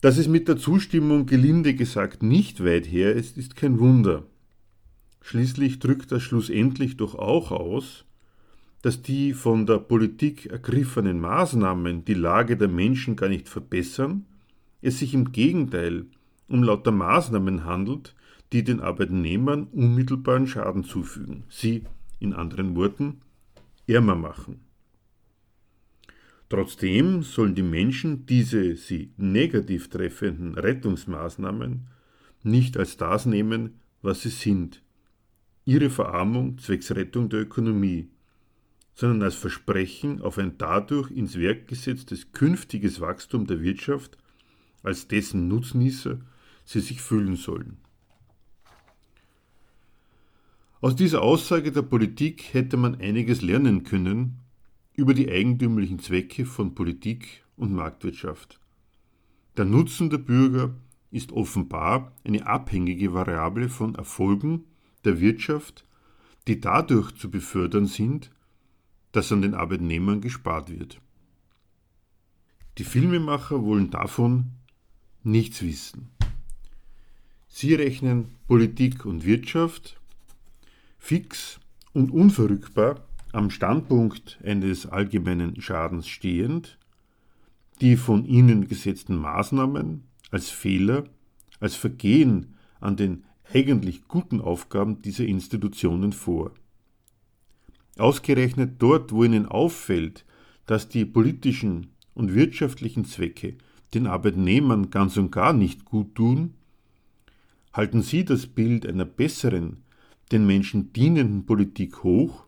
Dass 0.00 0.16
es 0.16 0.28
mit 0.28 0.48
der 0.48 0.56
Zustimmung 0.56 1.26
gelinde 1.26 1.74
gesagt 1.74 2.22
nicht 2.22 2.64
weit 2.64 2.86
her 2.86 3.14
ist, 3.14 3.36
ist 3.36 3.54
kein 3.54 3.78
Wunder. 3.78 4.24
Schließlich 5.20 5.78
drückt 5.78 6.10
das 6.10 6.22
schlussendlich 6.22 6.96
doch 6.96 7.14
auch 7.14 7.50
aus, 7.50 8.06
dass 8.82 9.02
die 9.02 9.34
von 9.34 9.66
der 9.66 9.78
Politik 9.78 10.46
ergriffenen 10.46 11.20
Maßnahmen 11.20 12.06
die 12.06 12.14
Lage 12.14 12.56
der 12.56 12.68
Menschen 12.68 13.14
gar 13.16 13.28
nicht 13.28 13.48
verbessern, 13.48 14.24
es 14.80 14.98
sich 14.98 15.12
im 15.12 15.32
Gegenteil 15.32 16.06
um 16.48 16.62
lauter 16.62 16.92
Maßnahmen 16.92 17.64
handelt, 17.64 18.14
die 18.52 18.64
den 18.64 18.80
Arbeitnehmern 18.80 19.64
unmittelbaren 19.64 20.46
Schaden 20.46 20.82
zufügen, 20.82 21.44
sie, 21.48 21.84
in 22.18 22.32
anderen 22.32 22.74
Worten, 22.74 23.20
ärmer 23.86 24.16
machen. 24.16 24.60
Trotzdem 26.50 27.22
sollen 27.22 27.54
die 27.54 27.62
Menschen 27.62 28.26
diese 28.26 28.74
sie 28.74 29.12
negativ 29.16 29.88
treffenden 29.88 30.58
Rettungsmaßnahmen 30.58 31.86
nicht 32.42 32.76
als 32.76 32.96
das 32.96 33.24
nehmen, 33.24 33.78
was 34.02 34.22
sie 34.22 34.30
sind, 34.30 34.82
ihre 35.64 35.90
Verarmung 35.90 36.58
zwecks 36.58 36.90
Rettung 36.90 37.28
der 37.28 37.42
Ökonomie, 37.42 38.08
sondern 38.94 39.22
als 39.22 39.36
Versprechen 39.36 40.20
auf 40.22 40.38
ein 40.38 40.58
dadurch 40.58 41.12
ins 41.12 41.38
Werk 41.38 41.68
gesetztes 41.68 42.32
künftiges 42.32 43.00
Wachstum 43.00 43.46
der 43.46 43.62
Wirtschaft, 43.62 44.18
als 44.82 45.06
dessen 45.06 45.46
Nutznießer 45.46 46.18
sie 46.64 46.80
sich 46.80 47.00
fühlen 47.00 47.36
sollen. 47.36 47.76
Aus 50.80 50.96
dieser 50.96 51.22
Aussage 51.22 51.70
der 51.70 51.82
Politik 51.82 52.52
hätte 52.54 52.76
man 52.76 52.96
einiges 52.96 53.40
lernen 53.40 53.84
können 53.84 54.40
über 55.00 55.14
die 55.14 55.30
eigentümlichen 55.30 55.98
Zwecke 55.98 56.44
von 56.44 56.74
Politik 56.74 57.42
und 57.56 57.72
Marktwirtschaft. 57.72 58.60
Der 59.56 59.64
Nutzen 59.64 60.10
der 60.10 60.18
Bürger 60.18 60.74
ist 61.10 61.32
offenbar 61.32 62.12
eine 62.22 62.46
abhängige 62.46 63.14
Variable 63.14 63.70
von 63.70 63.94
Erfolgen 63.94 64.66
der 65.06 65.18
Wirtschaft, 65.18 65.86
die 66.46 66.60
dadurch 66.60 67.12
zu 67.12 67.30
befördern 67.30 67.86
sind, 67.86 68.30
dass 69.12 69.32
an 69.32 69.40
den 69.40 69.54
Arbeitnehmern 69.54 70.20
gespart 70.20 70.70
wird. 70.70 71.00
Die 72.76 72.84
Filmemacher 72.84 73.64
wollen 73.64 73.90
davon 73.90 74.50
nichts 75.22 75.62
wissen. 75.62 76.10
Sie 77.48 77.72
rechnen 77.72 78.36
Politik 78.46 79.06
und 79.06 79.24
Wirtschaft 79.24 79.98
fix 80.98 81.58
und 81.94 82.10
unverrückbar 82.10 83.02
am 83.32 83.50
Standpunkt 83.50 84.38
eines 84.44 84.86
allgemeinen 84.86 85.60
Schadens 85.60 86.08
stehend, 86.08 86.78
die 87.80 87.96
von 87.96 88.24
ihnen 88.24 88.68
gesetzten 88.68 89.16
Maßnahmen 89.16 90.04
als 90.30 90.50
Fehler, 90.50 91.04
als 91.60 91.76
Vergehen 91.76 92.54
an 92.80 92.96
den 92.96 93.24
eigentlich 93.52 94.06
guten 94.08 94.40
Aufgaben 94.40 95.02
dieser 95.02 95.24
Institutionen 95.24 96.12
vor. 96.12 96.52
Ausgerechnet 97.98 98.74
dort, 98.78 99.12
wo 99.12 99.24
ihnen 99.24 99.46
auffällt, 99.46 100.24
dass 100.66 100.88
die 100.88 101.04
politischen 101.04 101.88
und 102.14 102.34
wirtschaftlichen 102.34 103.04
Zwecke 103.04 103.56
den 103.94 104.06
Arbeitnehmern 104.06 104.90
ganz 104.90 105.16
und 105.16 105.32
gar 105.32 105.52
nicht 105.52 105.84
gut 105.84 106.14
tun, 106.14 106.54
halten 107.72 108.02
sie 108.02 108.24
das 108.24 108.46
Bild 108.46 108.86
einer 108.86 109.04
besseren, 109.04 109.82
den 110.32 110.46
Menschen 110.46 110.92
dienenden 110.92 111.44
Politik 111.44 112.04
hoch 112.04 112.46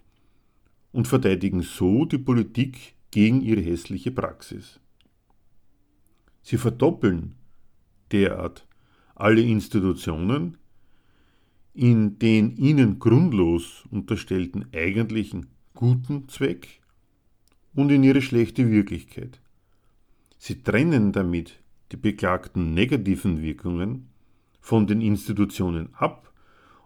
und 0.93 1.09
verteidigen 1.09 1.63
so 1.63 2.05
die 2.05 2.19
Politik 2.19 2.95
gegen 3.11 3.41
ihre 3.41 3.61
hässliche 3.61 4.11
Praxis. 4.11 4.81
Sie 6.43 6.59
verdoppeln 6.59 7.35
derart 8.11 8.67
alle 9.15 9.43
Institutionen, 9.43 10.59
in 11.75 12.19
den 12.19 12.57
ihnen 12.57 12.99
grundlos 12.99 13.85
unterstellten 13.91 14.67
eigentlichen 14.75 15.47
guten 15.75 16.29
Zweck 16.29 16.81
und 17.75 17.91
in 17.91 18.05
ihre 18.05 18.21
schlechte 18.21 18.71
Wirklichkeit. 18.71 19.41
Sie 20.39 20.63
trennen 20.63 21.13
damit 21.13 21.63
die 21.93 21.97
beklagten 21.97 22.75
negativen 22.75 23.41
Wirkungen 23.43 24.09
von 24.61 24.87
den 24.87 25.01
Institutionen 25.01 25.89
ab 25.95 26.33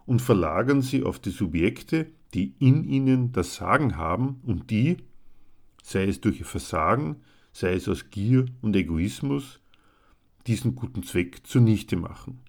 und 0.05 0.21
verlagern 0.21 0.81
sie 0.81 1.03
auf 1.03 1.19
die 1.19 1.31
Subjekte, 1.31 2.07
die 2.33 2.53
in 2.59 2.83
ihnen 2.83 3.31
das 3.31 3.55
Sagen 3.55 3.97
haben 3.97 4.41
und 4.45 4.69
die, 4.69 4.97
sei 5.81 6.05
es 6.05 6.21
durch 6.21 6.39
ihr 6.39 6.45
Versagen, 6.45 7.17
sei 7.51 7.73
es 7.73 7.87
aus 7.87 8.09
Gier 8.09 8.45
und 8.61 8.75
Egoismus, 8.75 9.59
diesen 10.45 10.75
guten 10.75 11.03
Zweck 11.03 11.45
zunichte 11.45 11.95
machen. 11.95 12.39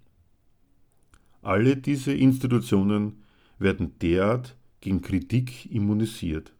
Alle 1.42 1.76
diese 1.76 2.12
Institutionen 2.12 3.22
werden 3.58 3.98
derart 4.00 4.56
gegen 4.80 5.02
Kritik 5.02 5.70
immunisiert. 5.72 6.52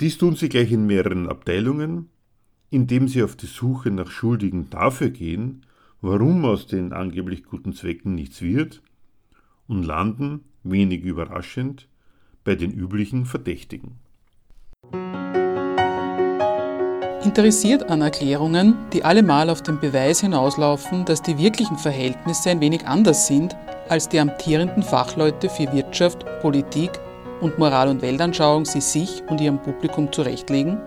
Dies 0.00 0.18
tun 0.18 0.36
sie 0.36 0.48
gleich 0.48 0.72
in 0.72 0.86
mehreren 0.86 1.28
Abteilungen, 1.28 2.10
indem 2.70 3.08
sie 3.08 3.22
auf 3.22 3.36
die 3.36 3.46
Suche 3.46 3.90
nach 3.90 4.10
Schuldigen 4.10 4.68
dafür 4.70 5.10
gehen, 5.10 5.64
warum 6.00 6.44
aus 6.44 6.66
den 6.66 6.92
angeblich 6.92 7.44
guten 7.44 7.72
Zwecken 7.72 8.14
nichts 8.14 8.42
wird, 8.42 8.82
und 9.68 9.82
landen, 9.82 10.44
wenig 10.62 11.02
überraschend, 11.02 11.88
bei 12.44 12.54
den 12.54 12.72
üblichen 12.72 13.26
Verdächtigen. 13.26 13.98
Interessiert 17.24 17.90
an 17.90 18.02
Erklärungen, 18.02 18.76
die 18.92 19.02
allemal 19.02 19.50
auf 19.50 19.60
den 19.60 19.80
Beweis 19.80 20.20
hinauslaufen, 20.20 21.04
dass 21.04 21.22
die 21.22 21.36
wirklichen 21.38 21.76
Verhältnisse 21.76 22.50
ein 22.50 22.60
wenig 22.60 22.86
anders 22.86 23.26
sind, 23.26 23.56
als 23.88 24.08
die 24.08 24.20
amtierenden 24.20 24.82
Fachleute 24.84 25.48
für 25.48 25.72
Wirtschaft, 25.72 26.24
Politik 26.40 26.90
und 27.40 27.58
Moral- 27.58 27.88
und 27.88 28.00
Weltanschauung 28.00 28.64
sie 28.64 28.80
sich 28.80 29.24
und 29.28 29.40
ihrem 29.40 29.60
Publikum 29.60 30.12
zurechtlegen? 30.12 30.78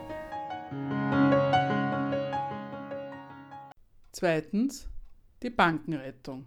Zweitens 4.13 4.87
die 5.41 5.49
Bankenrettung. 5.49 6.45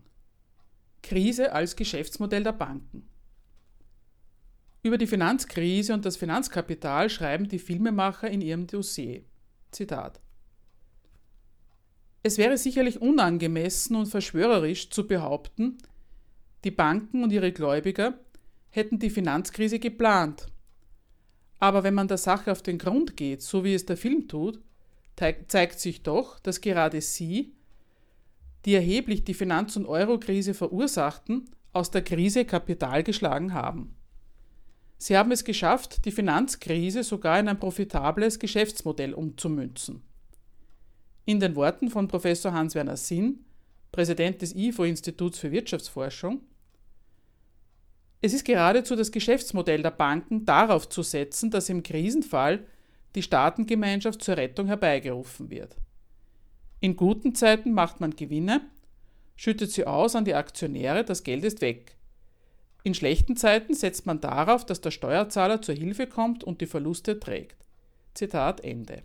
Krise 1.03 1.53
als 1.53 1.77
Geschäftsmodell 1.77 2.43
der 2.43 2.53
Banken. 2.53 3.07
Über 4.83 4.97
die 4.97 5.07
Finanzkrise 5.07 5.93
und 5.93 6.07
das 6.07 6.17
Finanzkapital 6.17 7.11
schreiben 7.11 7.49
die 7.49 7.59
Filmemacher 7.59 8.31
in 8.31 8.41
ihrem 8.41 8.67
Dossier. 8.67 9.25
Zitat. 9.73 10.23
Es 12.23 12.39
wäre 12.39 12.57
sicherlich 12.57 13.03
unangemessen 13.03 13.95
und 13.95 14.07
verschwörerisch 14.07 14.89
zu 14.89 15.07
behaupten, 15.07 15.77
die 16.67 16.73
Banken 16.73 17.23
und 17.23 17.33
ihre 17.33 17.53
Gläubiger 17.53 18.19
hätten 18.71 18.99
die 18.99 19.09
Finanzkrise 19.09 19.79
geplant. 19.79 20.49
Aber 21.59 21.85
wenn 21.85 21.95
man 21.95 22.09
der 22.09 22.19
Sache 22.19 22.51
auf 22.53 22.61
den 22.61 22.77
Grund 22.77 23.17
geht, 23.17 23.41
so 23.41 23.65
wie 23.65 23.73
es 23.73 23.87
der 23.87 23.97
Film 23.97 24.29
tut, 24.29 24.61
zeigt 25.15 25.81
sich 25.81 26.03
doch, 26.03 26.41
dass 26.41 26.61
gerade 26.61 27.01
sie, 27.01 27.55
die 28.65 28.75
erheblich 28.75 29.25
die 29.25 29.33
Finanz- 29.33 29.77
und 29.77 29.87
Eurokrise 29.87 30.53
verursachten, 30.53 31.49
aus 31.73 31.93
der 31.93 32.03
Krise 32.03 32.45
Kapital 32.45 33.05
geschlagen 33.05 33.55
haben. 33.55 33.95
Sie 34.99 35.17
haben 35.17 35.31
es 35.31 35.45
geschafft, 35.45 36.05
die 36.05 36.11
Finanzkrise 36.11 37.05
sogar 37.05 37.39
in 37.39 37.49
ein 37.49 37.61
profitables 37.61 38.39
Geschäftsmodell 38.39 39.15
umzumünzen. 39.15 40.03
In 41.27 41.39
den 41.39 41.55
Worten 41.55 41.91
von 41.91 42.09
Professor 42.09 42.53
Hans-Werner 42.53 42.97
Sinn, 42.97 43.45
Präsident 43.93 44.43
des 44.43 44.55
IFO-Instituts 44.55 45.39
für 45.39 45.53
Wirtschaftsforschung, 45.53 46.41
es 48.21 48.33
ist 48.33 48.45
geradezu 48.45 48.97
das 48.97 49.13
Geschäftsmodell 49.13 49.83
der 49.83 49.91
Banken 49.91 50.45
darauf 50.45 50.89
zu 50.89 51.03
setzen, 51.03 51.51
dass 51.51 51.69
im 51.69 51.83
Krisenfall 51.83 52.65
die 53.15 53.23
Staatengemeinschaft 53.23 54.23
zur 54.23 54.37
Rettung 54.37 54.67
herbeigerufen 54.67 55.51
wird. 55.51 55.77
In 56.81 56.97
guten 56.97 57.35
Zeiten 57.35 57.73
macht 57.73 58.01
man 58.01 58.17
Gewinne, 58.17 58.63
schüttet 59.37 59.71
sie 59.71 59.87
aus 59.87 60.15
an 60.15 60.25
die 60.25 60.35
Aktionäre, 60.35 61.05
das 61.05 61.25
Geld 61.25 61.45
ist 61.45 61.61
weg. 61.61 61.97
In 62.83 62.95
schlechten 62.95 63.37
Zeiten 63.37 63.75
setzt 63.75 64.07
man 64.07 64.21
darauf, 64.21 64.65
dass 64.65 64.81
der 64.81 64.91
Steuerzahler 64.91 65.61
zur 65.61 65.75
Hilfe 65.75 66.07
kommt 66.07 66.45
und 66.45 66.61
die 66.61 66.67
Verluste 66.67 67.19
trägt. 67.19 67.57
Zitat 68.15 68.63
Ende. 68.63 69.03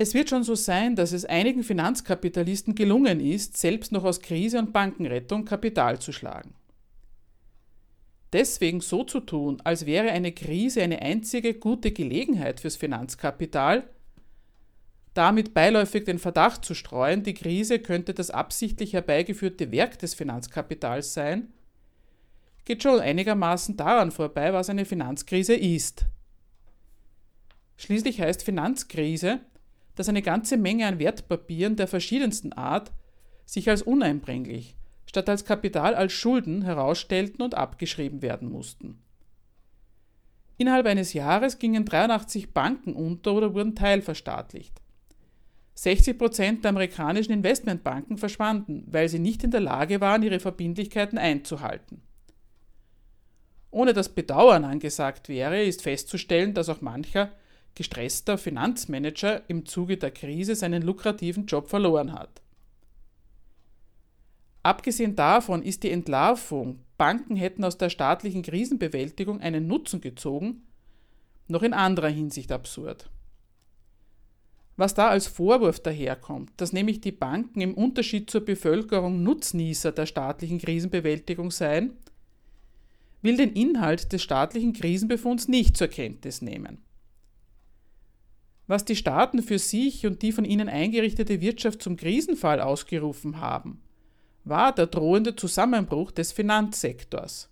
Es 0.00 0.14
wird 0.14 0.30
schon 0.30 0.44
so 0.44 0.54
sein, 0.54 0.94
dass 0.94 1.12
es 1.12 1.24
einigen 1.24 1.64
Finanzkapitalisten 1.64 2.76
gelungen 2.76 3.18
ist, 3.18 3.56
selbst 3.56 3.90
noch 3.90 4.04
aus 4.04 4.20
Krise 4.20 4.60
und 4.60 4.72
Bankenrettung 4.72 5.44
Kapital 5.44 5.98
zu 5.98 6.12
schlagen. 6.12 6.54
Deswegen 8.32 8.80
so 8.80 9.02
zu 9.02 9.20
tun, 9.20 9.60
als 9.64 9.86
wäre 9.86 10.10
eine 10.10 10.32
Krise 10.32 10.82
eine 10.82 11.02
einzige 11.02 11.54
gute 11.54 11.90
Gelegenheit 11.90 12.60
fürs 12.60 12.76
Finanzkapital, 12.76 13.88
damit 15.14 15.52
beiläufig 15.52 16.04
den 16.04 16.20
Verdacht 16.20 16.64
zu 16.64 16.74
streuen, 16.74 17.24
die 17.24 17.34
Krise 17.34 17.80
könnte 17.80 18.14
das 18.14 18.30
absichtlich 18.30 18.92
herbeigeführte 18.92 19.72
Werk 19.72 19.98
des 19.98 20.14
Finanzkapitals 20.14 21.12
sein, 21.14 21.52
geht 22.64 22.84
schon 22.84 23.00
einigermaßen 23.00 23.76
daran 23.76 24.12
vorbei, 24.12 24.52
was 24.52 24.70
eine 24.70 24.84
Finanzkrise 24.84 25.54
ist. 25.54 26.04
Schließlich 27.78 28.20
heißt 28.20 28.44
Finanzkrise, 28.44 29.40
dass 29.98 30.08
eine 30.08 30.22
ganze 30.22 30.56
Menge 30.56 30.86
an 30.86 31.00
Wertpapieren 31.00 31.74
der 31.74 31.88
verschiedensten 31.88 32.52
Art 32.52 32.92
sich 33.44 33.68
als 33.68 33.82
uneinbringlich, 33.82 34.76
statt 35.06 35.28
als 35.28 35.44
Kapital 35.44 35.96
als 35.96 36.12
Schulden 36.12 36.62
herausstellten 36.62 37.42
und 37.42 37.56
abgeschrieben 37.56 38.22
werden 38.22 38.48
mussten. 38.48 39.02
Innerhalb 40.56 40.86
eines 40.86 41.14
Jahres 41.14 41.58
gingen 41.58 41.84
83 41.84 42.52
Banken 42.54 42.92
unter 42.94 43.34
oder 43.34 43.54
wurden 43.54 43.74
teilverstaatlicht. 43.74 44.80
60 45.74 46.16
Prozent 46.16 46.64
der 46.64 46.68
amerikanischen 46.70 47.32
Investmentbanken 47.32 48.18
verschwanden, 48.18 48.84
weil 48.86 49.08
sie 49.08 49.18
nicht 49.18 49.42
in 49.42 49.50
der 49.50 49.60
Lage 49.60 50.00
waren, 50.00 50.22
ihre 50.22 50.38
Verbindlichkeiten 50.38 51.18
einzuhalten. 51.18 52.02
Ohne 53.72 53.94
dass 53.94 54.10
Bedauern 54.10 54.64
angesagt 54.64 55.28
wäre, 55.28 55.60
ist 55.60 55.82
festzustellen, 55.82 56.54
dass 56.54 56.68
auch 56.68 56.82
mancher 56.82 57.32
gestresster 57.78 58.36
Finanzmanager 58.38 59.48
im 59.48 59.64
Zuge 59.64 59.96
der 59.96 60.10
Krise 60.10 60.56
seinen 60.56 60.82
lukrativen 60.82 61.46
Job 61.46 61.68
verloren 61.68 62.12
hat. 62.12 62.42
Abgesehen 64.64 65.14
davon 65.14 65.62
ist 65.62 65.84
die 65.84 65.92
Entlarvung, 65.92 66.80
Banken 66.98 67.36
hätten 67.36 67.62
aus 67.62 67.78
der 67.78 67.88
staatlichen 67.88 68.42
Krisenbewältigung 68.42 69.40
einen 69.40 69.68
Nutzen 69.68 70.00
gezogen, 70.00 70.64
noch 71.46 71.62
in 71.62 71.72
anderer 71.72 72.08
Hinsicht 72.08 72.50
absurd. 72.50 73.08
Was 74.76 74.94
da 74.94 75.08
als 75.08 75.28
Vorwurf 75.28 75.78
daherkommt, 75.78 76.50
dass 76.56 76.72
nämlich 76.72 77.00
die 77.00 77.12
Banken 77.12 77.60
im 77.60 77.74
Unterschied 77.74 78.28
zur 78.28 78.44
Bevölkerung 78.44 79.22
Nutznießer 79.22 79.92
der 79.92 80.06
staatlichen 80.06 80.58
Krisenbewältigung 80.58 81.52
seien, 81.52 81.96
will 83.22 83.36
den 83.36 83.52
Inhalt 83.52 84.12
des 84.12 84.22
staatlichen 84.22 84.72
Krisenbefunds 84.72 85.46
nicht 85.46 85.76
zur 85.76 85.88
Kenntnis 85.88 86.42
nehmen. 86.42 86.78
Was 88.68 88.84
die 88.84 88.96
Staaten 88.96 89.42
für 89.42 89.58
sich 89.58 90.06
und 90.06 90.20
die 90.20 90.30
von 90.30 90.44
ihnen 90.44 90.68
eingerichtete 90.68 91.40
Wirtschaft 91.40 91.82
zum 91.82 91.96
Krisenfall 91.96 92.60
ausgerufen 92.60 93.40
haben, 93.40 93.80
war 94.44 94.74
der 94.74 94.86
drohende 94.86 95.34
Zusammenbruch 95.34 96.10
des 96.10 96.32
Finanzsektors. 96.32 97.48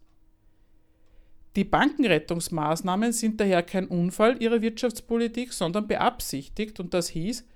Die 1.57 1.65
Bankenrettungsmaßnahmen 1.65 3.13
sind 3.13 3.41
daher 3.41 3.63
kein 3.63 3.89
Unfall 3.89 4.43
ihrer 4.43 4.61
Wirtschaftspolitik, 4.61 5.55
sondern 5.55 5.89
beabsichtigt 5.89 6.79
und 6.81 6.93
das 6.93 7.09
hieß, 7.09 7.47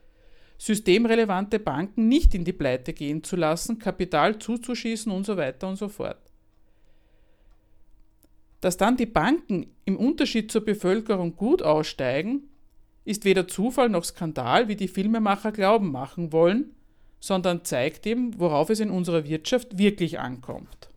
systemrelevante 0.56 1.58
Banken 1.58 2.08
nicht 2.08 2.34
in 2.34 2.44
die 2.44 2.54
Pleite 2.54 2.94
gehen 2.94 3.22
zu 3.22 3.36
lassen, 3.36 3.78
Kapital 3.78 4.38
zuzuschießen 4.38 5.12
und 5.12 5.26
so 5.26 5.36
weiter 5.36 5.68
und 5.68 5.76
so 5.76 5.88
fort. 5.88 6.18
Dass 8.62 8.78
dann 8.78 8.96
die 8.96 9.06
Banken 9.06 9.66
im 9.84 9.98
Unterschied 9.98 10.50
zur 10.50 10.64
Bevölkerung 10.64 11.36
gut 11.36 11.62
aussteigen, 11.62 12.49
ist 13.04 13.24
weder 13.24 13.48
Zufall 13.48 13.88
noch 13.88 14.04
Skandal, 14.04 14.68
wie 14.68 14.76
die 14.76 14.88
Filmemacher 14.88 15.52
glauben 15.52 15.90
machen 15.90 16.32
wollen, 16.32 16.74
sondern 17.20 17.64
zeigt 17.64 18.06
eben, 18.06 18.38
worauf 18.38 18.70
es 18.70 18.80
in 18.80 18.90
unserer 18.90 19.26
Wirtschaft 19.26 19.78
wirklich 19.78 20.18
ankommt. 20.18 20.90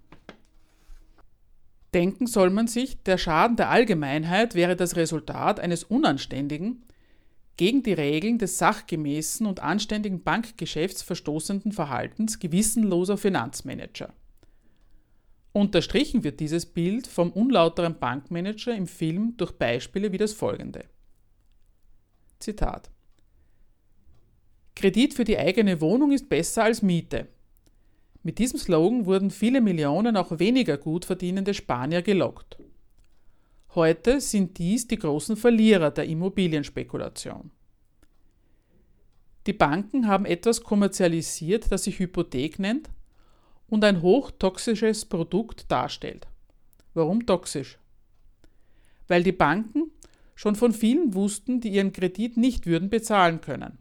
Denken 1.94 2.26
soll 2.26 2.50
man 2.50 2.68
sich, 2.68 3.04
der 3.04 3.18
Schaden 3.18 3.56
der 3.56 3.70
Allgemeinheit 3.70 4.56
wäre 4.56 4.76
das 4.76 4.96
Resultat 4.96 5.60
eines 5.60 5.84
unanständigen, 5.84 6.84
gegen 7.56 7.84
die 7.84 7.94
Regeln 7.94 8.39
des 8.39 8.58
sachgemäßen 8.58 9.46
und 9.46 9.60
anständigen 9.60 10.24
Bankgeschäfts 10.24 11.04
verstoßenden 11.04 11.72
Verhaltens 11.72 12.39
gewissenloser 12.39 13.18
Finanzmanager. 13.18 14.12
Unterstrichen 15.52 16.24
wird 16.24 16.39
dieses 16.39 16.66
Bild 16.66 17.06
vom 17.06 17.32
unlauteren 17.32 18.00
Bankmanager 18.00 18.74
im 18.74 18.88
Film 18.88 19.38
durch 19.38 19.52
Beispiele 19.52 20.12
wie 20.12 20.18
das 20.18 20.34
folgende. 20.34 20.86
Zitat. 22.43 22.89
Kredit 24.75 25.13
für 25.13 25.23
die 25.23 25.38
eigene 25.38 25.82
Wohnung 25.82 26.12
ist 26.12 26.29
besser 26.29 26.63
als 26.63 26.82
Miete. 26.82 27.27
Mit 28.21 28.39
diesem 28.39 28.60
Slogan 28.60 29.06
wurden 29.06 29.32
viele 29.32 29.62
Millionen 29.62 30.17
auch 30.17 30.39
weniger 30.39 30.77
gut 30.77 31.06
verdienende 31.06 31.53
Spanier 31.53 32.01
gelockt. 32.01 32.58
Heute 33.75 34.21
sind 34.21 34.58
dies 34.58 34.88
die 34.88 34.99
großen 34.99 35.36
Verlierer 35.36 35.91
der 35.91 36.06
Immobilienspekulation. 36.06 37.51
Die 39.45 39.53
Banken 39.53 40.08
haben 40.08 40.25
etwas 40.25 40.63
kommerzialisiert, 40.63 41.71
das 41.71 41.84
sich 41.84 41.99
Hypothek 41.99 42.60
nennt 42.60 42.89
und 43.67 43.84
ein 43.84 44.01
hochtoxisches 44.01 45.06
Produkt 45.06 45.69
darstellt. 45.69 46.27
Warum 46.93 47.25
toxisch? 47.25 47.77
Weil 49.08 49.23
die 49.23 49.32
Banken 49.32 49.91
schon 50.36 50.56
von 50.56 50.72
vielen 50.74 51.13
wussten, 51.13 51.62
die 51.62 51.69
ihren 51.69 51.93
Kredit 51.93 52.38
nicht 52.38 52.65
würden 52.65 52.89
bezahlen 52.89 53.41
können. 53.41 53.78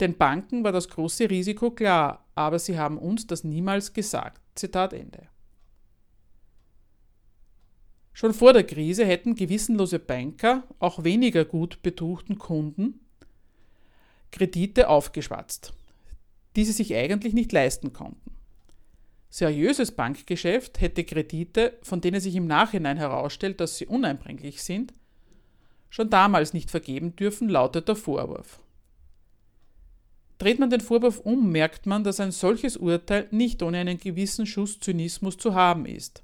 Den 0.00 0.16
Banken 0.16 0.64
war 0.64 0.72
das 0.72 0.88
große 0.88 1.28
Risiko 1.28 1.70
klar, 1.70 2.26
aber 2.34 2.58
sie 2.58 2.78
haben 2.78 2.98
uns 2.98 3.26
das 3.26 3.44
niemals 3.44 3.92
gesagt. 3.92 4.40
Zitat 4.54 4.92
Ende. 4.92 5.28
Schon 8.12 8.34
vor 8.34 8.52
der 8.52 8.64
Krise 8.64 9.04
hätten 9.04 9.36
gewissenlose 9.36 10.00
Banker, 10.00 10.64
auch 10.80 11.04
weniger 11.04 11.44
gut 11.44 11.82
betuchten 11.82 12.38
Kunden, 12.38 13.00
Kredite 14.32 14.88
aufgeschwatzt, 14.88 15.72
die 16.56 16.64
sie 16.64 16.72
sich 16.72 16.94
eigentlich 16.94 17.32
nicht 17.32 17.52
leisten 17.52 17.92
konnten. 17.92 18.32
Seriöses 19.30 19.92
Bankgeschäft 19.92 20.80
hätte 20.80 21.04
Kredite, 21.04 21.78
von 21.82 22.00
denen 22.00 22.20
sich 22.20 22.34
im 22.34 22.46
Nachhinein 22.46 22.96
herausstellt, 22.96 23.60
dass 23.60 23.78
sie 23.78 23.86
uneinbringlich 23.86 24.62
sind, 24.62 24.92
schon 25.90 26.10
damals 26.10 26.52
nicht 26.52 26.70
vergeben 26.70 27.16
dürfen, 27.16 27.48
lautet 27.48 27.88
der 27.88 27.96
Vorwurf. 27.96 28.60
Dreht 30.38 30.60
man 30.60 30.70
den 30.70 30.80
Vorwurf 30.80 31.18
um, 31.20 31.50
merkt 31.50 31.86
man, 31.86 32.04
dass 32.04 32.20
ein 32.20 32.30
solches 32.30 32.76
Urteil 32.76 33.26
nicht 33.30 33.62
ohne 33.62 33.78
einen 33.78 33.98
gewissen 33.98 34.46
Schuss 34.46 34.78
Zynismus 34.78 35.36
zu 35.36 35.54
haben 35.54 35.84
ist. 35.84 36.22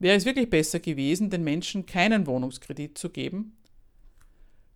Wäre 0.00 0.16
es 0.16 0.24
wirklich 0.24 0.50
besser 0.50 0.80
gewesen, 0.80 1.30
den 1.30 1.44
Menschen 1.44 1.86
keinen 1.86 2.26
Wohnungskredit 2.26 2.98
zu 2.98 3.10
geben? 3.10 3.56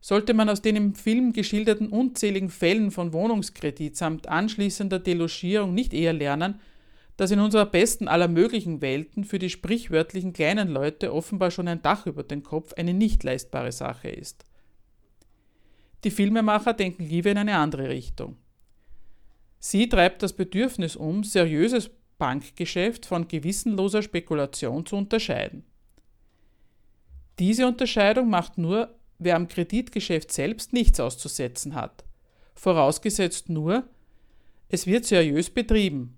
Sollte 0.00 0.34
man 0.34 0.48
aus 0.48 0.62
den 0.62 0.76
im 0.76 0.94
Film 0.94 1.32
geschilderten 1.32 1.88
unzähligen 1.88 2.48
Fällen 2.48 2.92
von 2.92 3.12
Wohnungskredit 3.12 3.96
samt 3.96 4.28
anschließender 4.28 5.00
Delogierung 5.00 5.74
nicht 5.74 5.92
eher 5.92 6.12
lernen, 6.12 6.60
dass 7.16 7.30
in 7.30 7.40
unserer 7.40 7.66
besten 7.66 8.08
aller 8.08 8.28
möglichen 8.28 8.80
Welten 8.80 9.24
für 9.24 9.38
die 9.38 9.50
sprichwörtlichen 9.50 10.32
kleinen 10.32 10.68
Leute 10.68 11.12
offenbar 11.12 11.50
schon 11.50 11.68
ein 11.68 11.82
Dach 11.82 12.06
über 12.06 12.22
den 12.22 12.42
Kopf 12.42 12.74
eine 12.74 12.92
nicht 12.92 13.24
leistbare 13.24 13.72
Sache 13.72 14.08
ist? 14.08 14.44
Die 16.04 16.10
Filmemacher 16.10 16.74
denken 16.74 17.04
lieber 17.04 17.30
in 17.30 17.38
eine 17.38 17.56
andere 17.56 17.88
Richtung. 17.88 18.36
Sie 19.58 19.88
treibt 19.88 20.22
das 20.22 20.34
Bedürfnis 20.34 20.94
um, 20.94 21.24
seriöses 21.24 21.90
Bankgeschäft 22.18 23.06
von 23.06 23.28
gewissenloser 23.28 24.02
Spekulation 24.02 24.86
zu 24.86 24.96
unterscheiden. 24.96 25.64
Diese 27.38 27.66
Unterscheidung 27.66 28.30
macht 28.30 28.56
nur, 28.58 28.94
wer 29.18 29.36
am 29.36 29.48
Kreditgeschäft 29.48 30.32
selbst 30.32 30.72
nichts 30.72 31.00
auszusetzen 31.00 31.74
hat, 31.74 32.04
vorausgesetzt 32.54 33.48
nur, 33.48 33.84
es 34.68 34.86
wird 34.86 35.04
seriös 35.04 35.50
betrieben. 35.50 36.15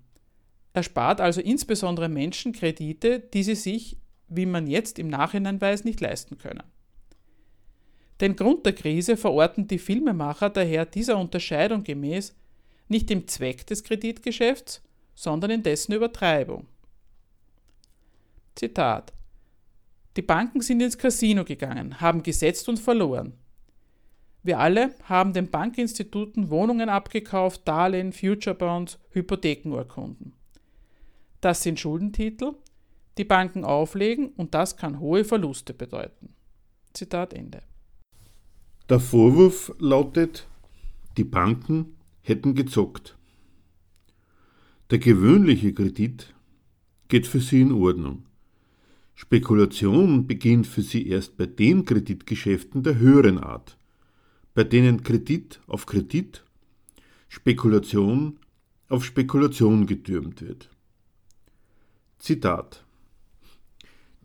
Er 0.73 0.83
spart 0.83 1.19
also 1.21 1.41
insbesondere 1.41 2.09
Menschen 2.09 2.53
Kredite, 2.53 3.19
die 3.19 3.43
sie 3.43 3.55
sich, 3.55 3.97
wie 4.27 4.45
man 4.45 4.67
jetzt 4.67 4.99
im 4.99 5.07
Nachhinein 5.07 5.59
weiß, 5.59 5.83
nicht 5.83 5.99
leisten 5.99 6.37
können. 6.37 6.63
Den 8.21 8.35
Grund 8.35 8.65
der 8.65 8.73
Krise 8.73 9.17
verorten 9.17 9.67
die 9.67 9.79
Filmemacher 9.79 10.49
daher 10.49 10.85
dieser 10.85 11.17
Unterscheidung 11.17 11.83
gemäß 11.83 12.35
nicht 12.89 13.09
im 13.11 13.27
Zweck 13.27 13.65
des 13.67 13.83
Kreditgeschäfts, 13.83 14.81
sondern 15.15 15.51
in 15.51 15.63
dessen 15.63 15.93
Übertreibung. 15.93 16.67
Zitat 18.55 19.13
Die 20.17 20.21
Banken 20.21 20.61
sind 20.61 20.81
ins 20.81 20.97
Casino 20.97 21.45
gegangen, 21.45 22.01
haben 22.01 22.23
gesetzt 22.23 22.67
und 22.67 22.77
verloren. 22.77 23.33
Wir 24.43 24.59
alle 24.59 24.95
haben 25.03 25.33
den 25.33 25.49
Bankinstituten 25.49 26.49
Wohnungen 26.49 26.89
abgekauft, 26.89 27.61
Darlehen, 27.65 28.11
Future 28.11 28.55
Bonds, 28.55 28.97
Hypothekenurkunden. 29.11 30.33
Das 31.41 31.63
sind 31.63 31.79
Schuldentitel, 31.79 32.53
die 33.17 33.23
Banken 33.23 33.63
auflegen 33.63 34.29
und 34.29 34.53
das 34.53 34.77
kann 34.77 34.99
hohe 34.99 35.23
Verluste 35.23 35.73
bedeuten. 35.73 36.33
Zitat 36.93 37.33
Ende. 37.33 37.61
Der 38.89 38.99
Vorwurf 38.99 39.73
lautet, 39.79 40.47
die 41.17 41.23
Banken 41.23 41.97
hätten 42.21 42.55
gezockt. 42.55 43.17
Der 44.89 44.99
gewöhnliche 44.99 45.73
Kredit 45.73 46.33
geht 47.07 47.27
für 47.27 47.39
sie 47.39 47.61
in 47.61 47.71
Ordnung. 47.71 48.23
Spekulation 49.15 50.27
beginnt 50.27 50.65
für 50.65 50.81
sie 50.81 51.07
erst 51.07 51.37
bei 51.37 51.45
den 51.45 51.85
Kreditgeschäften 51.85 52.83
der 52.83 52.97
höheren 52.97 53.37
Art, 53.37 53.77
bei 54.53 54.63
denen 54.63 55.03
Kredit 55.03 55.61
auf 55.67 55.85
Kredit, 55.85 56.43
Spekulation 57.27 58.39
auf 58.87 59.05
Spekulation 59.05 59.85
getürmt 59.85 60.41
wird. 60.41 60.69
Zitat 62.19 62.83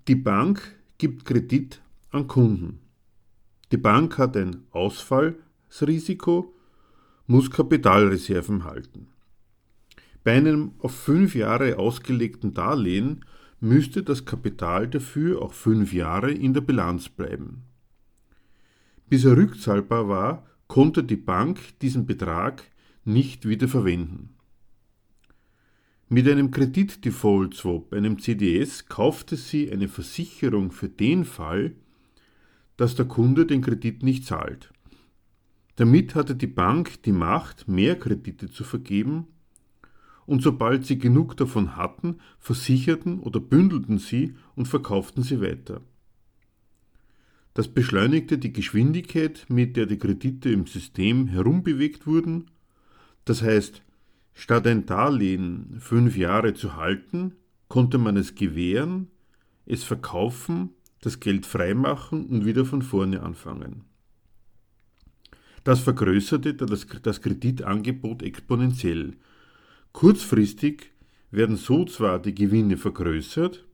Die 0.08 0.16
Bank 0.16 0.60
gibt 0.98 1.24
Kredit 1.24 1.80
an 2.10 2.26
Kunden. 2.26 2.80
Die 3.70 3.76
Bank 3.76 4.18
hat 4.18 4.36
ein 4.36 4.64
Ausfallsrisiko, 4.72 6.52
muss 7.28 7.52
Kapitalreserven 7.52 8.64
halten. 8.64 9.06
Bei 10.24 10.32
einem 10.32 10.72
auf 10.80 10.92
fünf 10.92 11.36
Jahre 11.36 11.78
ausgelegten 11.78 12.52
Darlehen 12.52 13.24
müsste 13.60 14.02
das 14.02 14.24
Kapital 14.24 14.88
dafür 14.88 15.40
auch 15.40 15.52
fünf 15.52 15.92
Jahre 15.92 16.32
in 16.32 16.52
der 16.52 16.62
Bilanz 16.62 17.08
bleiben. 17.08 17.62
Bis 19.08 19.24
er 19.24 19.36
rückzahlbar 19.36 20.08
war, 20.08 20.46
konnte 20.66 21.04
die 21.04 21.16
Bank 21.16 21.60
diesen 21.78 22.06
Betrag 22.06 22.64
nicht 23.04 23.46
wieder 23.46 23.68
verwenden. 23.68 24.33
Mit 26.08 26.28
einem 26.28 26.50
Kreditdefault-Swap, 26.50 27.94
einem 27.94 28.18
CDS, 28.18 28.86
kaufte 28.86 29.36
sie 29.36 29.72
eine 29.72 29.88
Versicherung 29.88 30.70
für 30.70 30.88
den 30.88 31.24
Fall, 31.24 31.72
dass 32.76 32.94
der 32.94 33.06
Kunde 33.06 33.46
den 33.46 33.62
Kredit 33.62 34.02
nicht 34.02 34.26
zahlt. 34.26 34.70
Damit 35.76 36.14
hatte 36.14 36.36
die 36.36 36.46
Bank 36.46 37.02
die 37.04 37.12
Macht, 37.12 37.68
mehr 37.68 37.98
Kredite 37.98 38.50
zu 38.50 38.64
vergeben 38.64 39.26
und 40.26 40.42
sobald 40.42 40.84
sie 40.86 40.98
genug 40.98 41.36
davon 41.36 41.76
hatten, 41.76 42.18
versicherten 42.38 43.20
oder 43.20 43.40
bündelten 43.40 43.98
sie 43.98 44.34
und 44.54 44.68
verkauften 44.68 45.22
sie 45.22 45.40
weiter. 45.40 45.80
Das 47.54 47.68
beschleunigte 47.68 48.36
die 48.36 48.52
Geschwindigkeit, 48.52 49.46
mit 49.48 49.76
der 49.76 49.86
die 49.86 49.98
Kredite 49.98 50.50
im 50.50 50.66
System 50.66 51.28
herumbewegt 51.28 52.06
wurden, 52.06 52.50
das 53.24 53.42
heißt, 53.42 53.82
statt 54.34 54.66
ein 54.66 54.84
Darlehen 54.86 55.76
fünf 55.80 56.16
Jahre 56.16 56.54
zu 56.54 56.76
halten, 56.76 57.32
konnte 57.68 57.98
man 57.98 58.16
es 58.16 58.34
gewähren, 58.34 59.08
es 59.66 59.84
verkaufen, 59.84 60.70
das 61.00 61.20
Geld 61.20 61.46
freimachen 61.46 62.26
und 62.26 62.44
wieder 62.44 62.64
von 62.64 62.82
vorne 62.82 63.22
anfangen. 63.22 63.84
Das 65.62 65.80
vergrößerte 65.80 66.54
das 66.54 67.20
Kreditangebot 67.22 68.22
exponentiell 68.22 69.16
Kurzfristig 69.94 70.90
werden 71.30 71.56
so 71.56 71.84
zwar 71.84 72.18
die 72.18 72.34
Gewinne 72.34 72.76
vergrößert, 72.76 73.64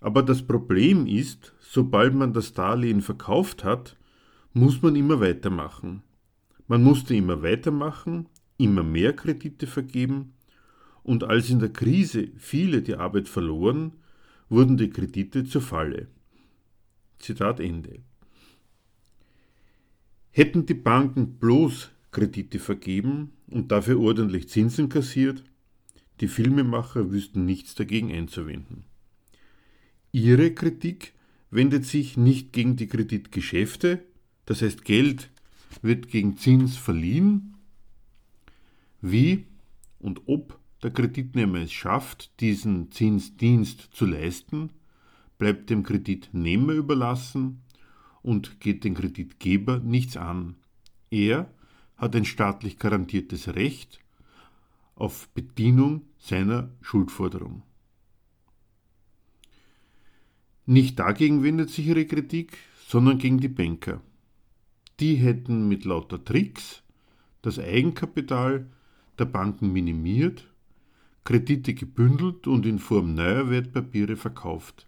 aber 0.00 0.22
das 0.22 0.42
Problem 0.46 1.06
ist, 1.06 1.52
sobald 1.60 2.14
man 2.14 2.32
das 2.32 2.54
Darlehen 2.54 3.02
verkauft 3.02 3.64
hat, 3.64 3.96
muss 4.54 4.80
man 4.80 4.96
immer 4.96 5.20
weitermachen. 5.20 6.02
Man 6.66 6.82
musste 6.82 7.14
immer 7.14 7.42
weitermachen, 7.42 8.26
immer 8.58 8.82
mehr 8.82 9.14
Kredite 9.14 9.66
vergeben 9.66 10.32
und 11.02 11.24
als 11.24 11.50
in 11.50 11.58
der 11.58 11.72
Krise 11.72 12.28
viele 12.36 12.82
die 12.82 12.96
Arbeit 12.96 13.28
verloren, 13.28 13.92
wurden 14.48 14.76
die 14.76 14.90
Kredite 14.90 15.44
zur 15.44 15.62
Falle. 15.62 16.08
Zitat 17.18 17.60
Ende. 17.60 18.00
Hätten 20.30 20.66
die 20.66 20.74
Banken 20.74 21.38
bloß 21.38 21.90
Kredite 22.10 22.58
vergeben 22.58 23.32
und 23.48 23.70
dafür 23.70 24.00
ordentlich 24.00 24.48
Zinsen 24.48 24.88
kassiert, 24.88 25.44
die 26.20 26.28
Filmemacher 26.28 27.10
wüssten 27.10 27.44
nichts 27.44 27.74
dagegen 27.74 28.12
einzuwenden. 28.12 28.84
Ihre 30.12 30.52
Kritik 30.52 31.12
wendet 31.50 31.84
sich 31.84 32.16
nicht 32.16 32.52
gegen 32.52 32.76
die 32.76 32.86
Kreditgeschäfte, 32.86 34.04
das 34.46 34.62
heißt 34.62 34.84
Geld 34.84 35.30
wird 35.82 36.08
gegen 36.08 36.36
Zins 36.36 36.76
verliehen, 36.76 37.53
wie 39.04 39.46
und 39.98 40.22
ob 40.26 40.58
der 40.82 40.90
Kreditnehmer 40.90 41.58
es 41.58 41.72
schafft, 41.72 42.40
diesen 42.40 42.90
Zinsdienst 42.90 43.90
zu 43.92 44.06
leisten, 44.06 44.70
bleibt 45.38 45.68
dem 45.68 45.82
Kreditnehmer 45.82 46.72
überlassen 46.72 47.62
und 48.22 48.60
geht 48.60 48.84
den 48.84 48.94
Kreditgeber 48.94 49.78
nichts 49.78 50.16
an. 50.16 50.56
Er 51.10 51.50
hat 51.96 52.16
ein 52.16 52.24
staatlich 52.24 52.78
garantiertes 52.78 53.54
Recht 53.54 54.00
auf 54.94 55.28
Bedienung 55.30 56.02
seiner 56.18 56.70
Schuldforderung. 56.80 57.62
Nicht 60.64 60.98
dagegen 60.98 61.42
wendet 61.42 61.68
sich 61.68 61.86
ihre 61.86 62.06
Kritik, 62.06 62.56
sondern 62.86 63.18
gegen 63.18 63.38
die 63.38 63.48
Banker. 63.48 64.00
Die 64.98 65.16
hätten 65.16 65.68
mit 65.68 65.84
lauter 65.84 66.24
Tricks 66.24 66.82
das 67.42 67.58
Eigenkapital 67.58 68.66
der 69.18 69.26
Banken 69.26 69.72
minimiert, 69.72 70.48
Kredite 71.24 71.74
gebündelt 71.74 72.46
und 72.46 72.66
in 72.66 72.78
Form 72.78 73.14
neuer 73.14 73.48
Wertpapiere 73.48 74.16
verkauft. 74.16 74.86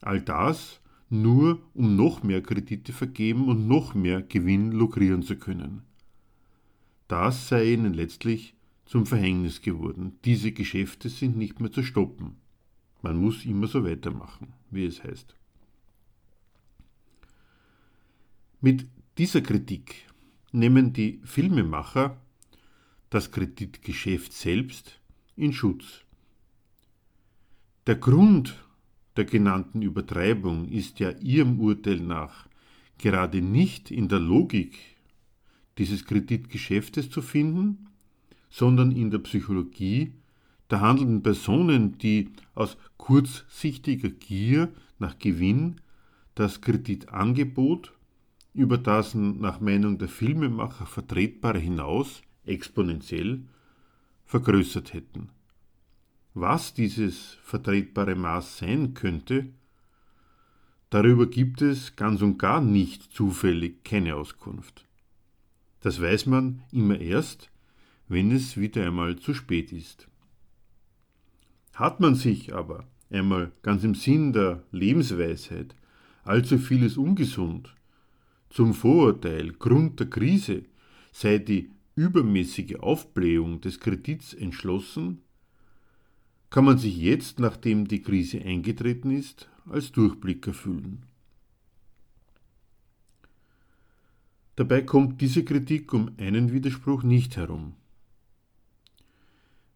All 0.00 0.20
das 0.20 0.80
nur, 1.10 1.62
um 1.74 1.96
noch 1.96 2.22
mehr 2.22 2.42
Kredite 2.42 2.92
vergeben 2.92 3.48
und 3.48 3.66
noch 3.66 3.94
mehr 3.94 4.22
Gewinn 4.22 4.72
lukrieren 4.72 5.22
zu 5.22 5.36
können. 5.36 5.82
Das 7.06 7.48
sei 7.48 7.72
ihnen 7.72 7.94
letztlich 7.94 8.54
zum 8.84 9.06
Verhängnis 9.06 9.62
geworden. 9.62 10.18
Diese 10.24 10.52
Geschäfte 10.52 11.08
sind 11.08 11.36
nicht 11.36 11.60
mehr 11.60 11.70
zu 11.70 11.82
stoppen. 11.82 12.36
Man 13.02 13.16
muss 13.16 13.44
immer 13.44 13.66
so 13.66 13.84
weitermachen, 13.84 14.54
wie 14.70 14.84
es 14.84 15.02
heißt. 15.02 15.34
Mit 18.60 18.86
dieser 19.18 19.40
Kritik 19.40 20.06
nehmen 20.52 20.92
die 20.92 21.20
Filmemacher 21.24 22.20
das 23.10 23.30
Kreditgeschäft 23.30 24.32
selbst 24.32 25.00
in 25.36 25.52
Schutz. 25.52 26.04
Der 27.86 27.96
Grund 27.96 28.62
der 29.16 29.24
genannten 29.24 29.82
Übertreibung 29.82 30.68
ist 30.68 31.00
ja 31.00 31.10
Ihrem 31.10 31.58
Urteil 31.60 32.00
nach 32.00 32.46
gerade 32.98 33.40
nicht 33.40 33.90
in 33.90 34.08
der 34.08 34.20
Logik 34.20 34.78
dieses 35.78 36.04
Kreditgeschäftes 36.04 37.08
zu 37.10 37.22
finden, 37.22 37.86
sondern 38.50 38.92
in 38.92 39.10
der 39.10 39.18
Psychologie 39.18 40.12
der 40.70 40.80
handelnden 40.80 41.22
Personen, 41.22 41.98
die 41.98 42.30
aus 42.54 42.76
kurzsichtiger 42.96 44.10
Gier 44.10 44.70
nach 44.98 45.18
Gewinn 45.18 45.80
das 46.34 46.60
Kreditangebot 46.60 47.92
über 48.54 48.76
das 48.76 49.14
nach 49.14 49.60
Meinung 49.60 49.98
der 49.98 50.08
Filmemacher 50.08 50.86
vertretbare 50.86 51.58
hinaus 51.58 52.22
exponentiell 52.48 53.42
vergrößert 54.24 54.92
hätten. 54.94 55.30
Was 56.34 56.74
dieses 56.74 57.38
vertretbare 57.42 58.14
Maß 58.14 58.58
sein 58.58 58.94
könnte, 58.94 59.46
darüber 60.90 61.26
gibt 61.26 61.62
es 61.62 61.96
ganz 61.96 62.22
und 62.22 62.38
gar 62.38 62.60
nicht 62.60 63.12
zufällig 63.12 63.84
keine 63.84 64.14
Auskunft. 64.14 64.84
Das 65.80 66.00
weiß 66.00 66.26
man 66.26 66.62
immer 66.72 67.00
erst, 67.00 67.50
wenn 68.08 68.30
es 68.32 68.56
wieder 68.56 68.86
einmal 68.86 69.16
zu 69.16 69.34
spät 69.34 69.72
ist. 69.72 70.08
Hat 71.74 72.00
man 72.00 72.14
sich 72.14 72.54
aber 72.54 72.86
einmal 73.10 73.52
ganz 73.62 73.84
im 73.84 73.94
Sinn 73.94 74.32
der 74.32 74.62
Lebensweisheit 74.72 75.74
allzu 76.24 76.58
vieles 76.58 76.96
ungesund, 76.96 77.74
zum 78.50 78.74
Vorurteil 78.74 79.52
Grund 79.52 80.00
der 80.00 80.08
Krise 80.08 80.64
sei 81.12 81.38
die 81.38 81.70
übermäßige 81.98 82.76
Aufblähung 82.76 83.60
des 83.60 83.80
Kredits 83.80 84.32
entschlossen, 84.32 85.22
kann 86.48 86.64
man 86.64 86.78
sich 86.78 86.96
jetzt, 86.96 87.40
nachdem 87.40 87.88
die 87.88 88.02
Krise 88.02 88.40
eingetreten 88.40 89.10
ist, 89.10 89.50
als 89.66 89.90
Durchblicker 89.90 90.54
fühlen. 90.54 91.02
Dabei 94.54 94.82
kommt 94.82 95.20
diese 95.20 95.44
Kritik 95.44 95.92
um 95.92 96.12
einen 96.18 96.52
Widerspruch 96.52 97.02
nicht 97.02 97.36
herum. 97.36 97.74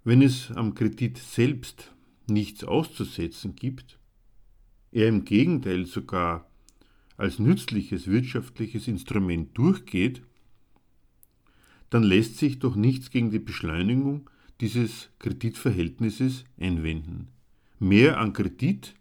Wenn 0.05 0.23
es 0.23 0.53
am 0.53 0.75
Kredit 0.75 1.19
selbst 1.19 1.93
nichts 2.29 2.63
auszusetzen 2.63 3.57
gibt, 3.57 3.99
er 4.93 5.09
im 5.09 5.25
Gegenteil 5.25 5.87
sogar 5.87 6.49
als 7.17 7.41
nützliches 7.41 8.07
wirtschaftliches 8.07 8.87
Instrument 8.87 9.57
durchgeht, 9.59 10.23
dann 11.93 12.03
lässt 12.03 12.39
sich 12.39 12.59
doch 12.59 12.75
nichts 12.75 13.11
gegen 13.11 13.31
die 13.31 13.39
Beschleunigung 13.39 14.31
dieses 14.61 15.11
Kreditverhältnisses 15.19 16.45
einwenden. 16.59 17.29
Mehr 17.79 18.19
an 18.19 18.33
Kredit 18.33 18.95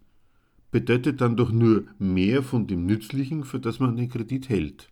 bedeutet 0.72 1.22
dann 1.22 1.38
doch 1.38 1.52
nur 1.52 1.86
mehr 2.00 2.44
von 2.44 2.68
dem 2.68 2.86
Nützlichen, 2.86 3.44
für 3.46 3.60
das 3.60 3.80
man 3.80 3.96
den 3.96 4.10
Kredit 4.10 4.50
hält. 4.50 4.90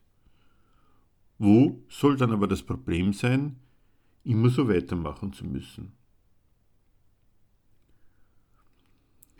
Wo 1.37 1.83
soll 1.89 2.15
dann 2.15 2.31
aber 2.31 2.47
das 2.47 2.63
Problem 2.63 3.13
sein, 3.13 3.57
immer 4.23 4.49
so 4.49 4.69
weitermachen 4.69 5.33
zu 5.33 5.45
müssen? 5.45 5.91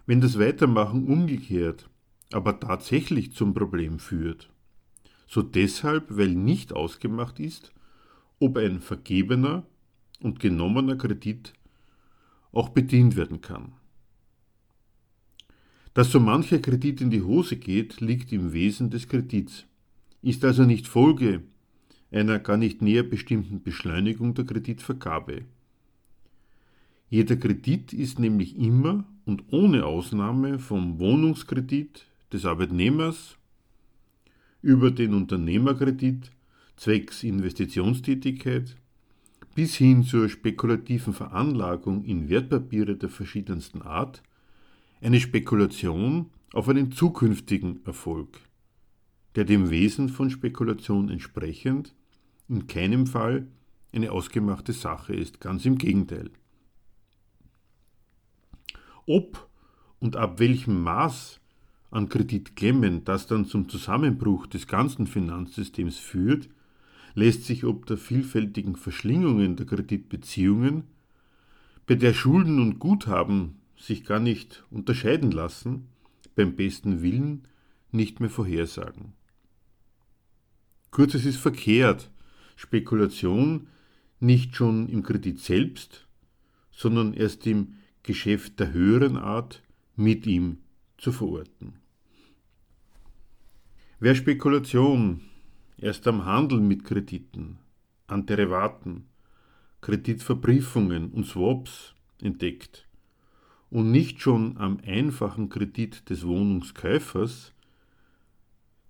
Wenn 0.05 0.21
das 0.21 0.39
Weitermachen 0.39 1.07
umgekehrt 1.07 1.89
aber 2.31 2.59
tatsächlich 2.59 3.33
zum 3.33 3.53
Problem 3.53 3.99
führt, 3.99 4.49
so 5.27 5.41
deshalb, 5.41 6.05
weil 6.09 6.29
nicht 6.29 6.73
ausgemacht 6.73 7.39
ist, 7.39 7.71
ob 8.39 8.57
ein 8.57 8.79
vergebener 8.81 9.65
und 10.21 10.39
genommener 10.39 10.95
Kredit 10.95 11.53
auch 12.51 12.69
bedient 12.69 13.15
werden 13.15 13.41
kann. 13.41 13.73
Dass 15.93 16.11
so 16.11 16.19
mancher 16.19 16.59
Kredit 16.59 17.01
in 17.01 17.09
die 17.09 17.21
Hose 17.21 17.57
geht, 17.57 17.99
liegt 17.99 18.31
im 18.31 18.53
Wesen 18.53 18.89
des 18.89 19.07
Kredits, 19.07 19.65
ist 20.21 20.45
also 20.45 20.63
nicht 20.63 20.87
Folge 20.87 21.43
einer 22.11 22.39
gar 22.39 22.57
nicht 22.57 22.81
näher 22.81 23.03
bestimmten 23.03 23.61
Beschleunigung 23.61 24.33
der 24.33 24.45
Kreditvergabe. 24.45 25.43
Jeder 27.09 27.35
Kredit 27.35 27.93
ist 27.93 28.19
nämlich 28.19 28.57
immer 28.57 29.03
und 29.25 29.51
ohne 29.51 29.85
Ausnahme 29.85 30.59
vom 30.59 30.99
Wohnungskredit 30.99 32.05
des 32.31 32.45
Arbeitnehmers 32.45 33.37
über 34.61 34.91
den 34.91 35.13
Unternehmerkredit 35.13 36.31
zwecks 36.79 37.23
Investitionstätigkeit 37.23 38.77
bis 39.53 39.75
hin 39.75 40.03
zur 40.03 40.29
spekulativen 40.29 41.13
Veranlagung 41.13 42.05
in 42.05 42.29
Wertpapiere 42.29 42.95
der 42.95 43.09
verschiedensten 43.09 43.81
Art 43.81 44.23
eine 45.01 45.19
Spekulation 45.19 46.29
auf 46.53 46.69
einen 46.69 46.93
zukünftigen 46.93 47.85
Erfolg, 47.85 48.39
der 49.35 49.43
dem 49.43 49.69
Wesen 49.69 50.07
von 50.07 50.29
Spekulation 50.29 51.09
entsprechend 51.09 51.93
in 52.47 52.67
keinem 52.67 53.07
Fall 53.07 53.47
eine 53.91 54.11
ausgemachte 54.11 54.71
Sache 54.71 55.13
ist, 55.13 55.41
ganz 55.41 55.65
im 55.65 55.77
Gegenteil. 55.77 56.31
Ob 59.05 59.49
und 59.99 60.15
ab 60.15 60.39
welchem 60.39 60.81
Maß 60.81 61.41
an 61.91 62.07
Kreditklemmen 62.07 63.03
das 63.03 63.27
dann 63.27 63.45
zum 63.45 63.67
Zusammenbruch 63.67 64.47
des 64.47 64.67
ganzen 64.67 65.07
Finanzsystems 65.07 65.97
führt, 65.97 66.49
lässt 67.15 67.45
sich 67.45 67.65
ob 67.65 67.85
der 67.85 67.97
vielfältigen 67.97 68.75
Verschlingungen 68.75 69.55
der 69.55 69.65
Kreditbeziehungen, 69.65 70.83
bei 71.85 71.95
der 71.95 72.13
Schulden 72.13 72.59
und 72.59 72.79
Guthaben 72.79 73.59
sich 73.75 74.03
gar 74.03 74.19
nicht 74.19 74.63
unterscheiden 74.69 75.31
lassen, 75.31 75.87
beim 76.35 76.55
besten 76.55 77.01
Willen 77.01 77.47
nicht 77.91 78.19
mehr 78.19 78.29
vorhersagen. 78.29 79.13
Kurz, 80.91 81.13
es 81.13 81.25
ist 81.25 81.37
verkehrt, 81.37 82.11
Spekulation 82.55 83.67
nicht 84.19 84.55
schon 84.55 84.89
im 84.89 85.03
Kredit 85.03 85.39
selbst, 85.39 86.07
sondern 86.71 87.13
erst 87.13 87.47
im 87.47 87.75
Geschäft 88.03 88.59
der 88.59 88.73
höheren 88.73 89.17
Art 89.17 89.63
mit 89.95 90.25
ihm 90.25 90.57
zu 90.97 91.11
verorten. 91.11 91.73
Wer 93.99 94.15
Spekulation 94.15 95.21
erst 95.81 96.07
am 96.07 96.25
Handel 96.25 96.59
mit 96.59 96.83
Krediten, 96.83 97.57
an 98.07 98.25
Derivaten, 98.25 99.05
Kreditverbriefungen 99.81 101.11
und 101.11 101.25
Swaps 101.25 101.93
entdeckt 102.21 102.87
und 103.69 103.91
nicht 103.91 104.19
schon 104.21 104.57
am 104.57 104.79
einfachen 104.85 105.49
Kredit 105.49 106.09
des 106.09 106.25
Wohnungskäufers, 106.25 107.53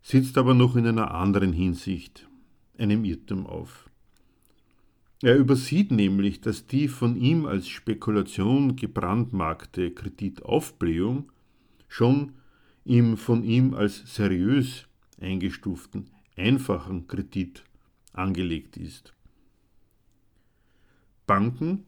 sitzt 0.01 0.37
aber 0.37 0.53
noch 0.53 0.75
in 0.75 0.87
einer 0.87 1.13
anderen 1.13 1.53
Hinsicht 1.53 2.27
einem 2.77 3.03
Irrtum 3.03 3.45
auf. 3.45 3.89
Er 5.21 5.35
übersieht 5.35 5.91
nämlich, 5.91 6.39
dass 6.39 6.65
die 6.65 6.87
von 6.87 7.17
ihm 7.17 7.45
als 7.45 7.67
Spekulation 7.67 8.77
gebrandmarkte 8.77 9.91
Kreditaufblähung 9.91 11.29
schon 11.89 12.33
im 12.85 13.17
von 13.17 13.43
ihm 13.43 13.73
als 13.73 14.15
seriös 14.15 14.87
eingestuften 15.19 16.09
einfachen 16.39 17.07
Kredit 17.07 17.63
angelegt 18.13 18.77
ist. 18.77 19.13
Banken 21.27 21.85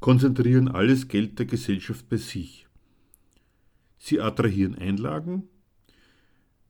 konzentrieren 0.00 0.68
alles 0.68 1.08
Geld 1.08 1.38
der 1.38 1.46
Gesellschaft 1.46 2.08
bei 2.08 2.16
sich. 2.16 2.66
Sie 3.98 4.20
attrahieren 4.20 4.74
Einlagen, 4.74 5.48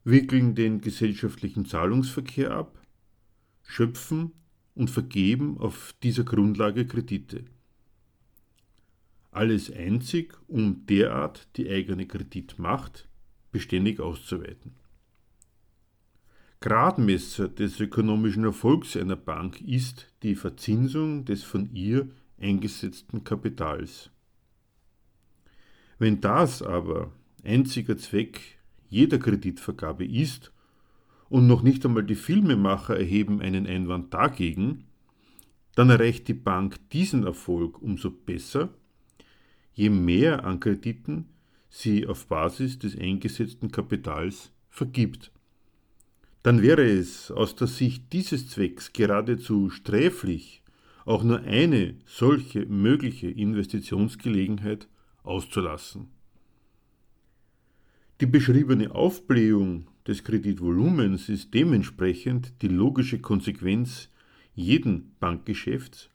wickeln 0.05 0.55
den 0.55 0.81
gesellschaftlichen 0.81 1.65
Zahlungsverkehr 1.65 2.51
ab, 2.51 2.79
schöpfen 3.63 4.33
und 4.75 4.91
vergeben 4.91 5.59
auf 5.59 5.95
dieser 6.03 6.25
Grundlage 6.25 6.87
Kredite. 6.87 7.45
Alles 9.31 9.73
einzig, 9.73 10.35
um 10.49 10.85
derart 10.87 11.49
die 11.57 11.71
eigene 11.71 12.07
Kreditmacht 12.07 13.09
beständig 13.51 14.01
auszuweiten. 14.01 14.75
Gradmesser 16.63 17.49
des 17.49 17.81
ökonomischen 17.81 18.45
Erfolgs 18.45 18.97
einer 18.97 19.17
Bank 19.17 19.61
ist 19.61 20.07
die 20.23 20.37
Verzinsung 20.37 21.25
des 21.25 21.43
von 21.43 21.75
ihr 21.75 22.09
eingesetzten 22.41 23.25
Kapitals. 23.25 24.11
Wenn 25.99 26.21
das 26.21 26.63
aber 26.63 27.11
einziger 27.43 27.97
Zweck 27.97 28.61
jeder 28.89 29.19
Kreditvergabe 29.19 30.07
ist 30.07 30.53
und 31.29 31.49
noch 31.49 31.63
nicht 31.63 31.85
einmal 31.85 32.05
die 32.05 32.15
Filmemacher 32.15 32.97
erheben 32.97 33.41
einen 33.41 33.67
Einwand 33.67 34.15
dagegen, 34.15 34.85
dann 35.75 35.91
erreicht 35.91 36.29
die 36.29 36.35
Bank 36.35 36.79
diesen 36.91 37.25
Erfolg 37.25 37.83
umso 37.83 38.13
besser, 38.13 38.69
je 39.75 39.91
mehr 39.91 40.45
an 40.45 40.61
Krediten 40.61 41.27
sie 41.69 42.07
auf 42.07 42.29
Basis 42.29 42.79
des 42.79 42.97
eingesetzten 42.97 43.73
Kapitals 43.73 44.53
vergibt. 44.71 45.32
Dann 46.43 46.61
wäre 46.61 46.85
es 46.85 47.31
aus 47.31 47.55
der 47.55 47.69
Sicht 47.69 48.13
dieses 48.13 48.49
Zwecks 48.49 48.93
geradezu 48.93 49.71
sträflich, 49.71 50.63
auch 51.05 51.23
nur 51.23 51.41
eine 51.41 51.95
solche 52.05 52.67
mögliche 52.67 53.29
Investitionsgelegenheit 53.29 54.89
auszulassen. 55.23 56.09
Die 58.21 58.27
beschriebene 58.27 58.95
Aufblähung 58.95 59.87
des 60.07 60.25
Kreditvolumens 60.25 61.29
ist 61.29 61.55
dementsprechend 61.55 62.61
die 62.63 62.69
logische 62.69 63.21
Konsequenz 63.21 64.09
jeden 64.55 65.15
Bankgeschäfts 65.19 66.11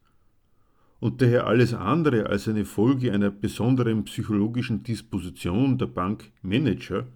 und 0.99 1.21
daher 1.21 1.47
alles 1.47 1.73
andere 1.73 2.27
als 2.27 2.47
eine 2.47 2.65
Folge 2.65 3.11
einer 3.13 3.29
besonderen 3.29 4.03
psychologischen 4.05 4.83
Disposition 4.83 5.77
der 5.77 5.87
Bankmanager, 5.87 7.07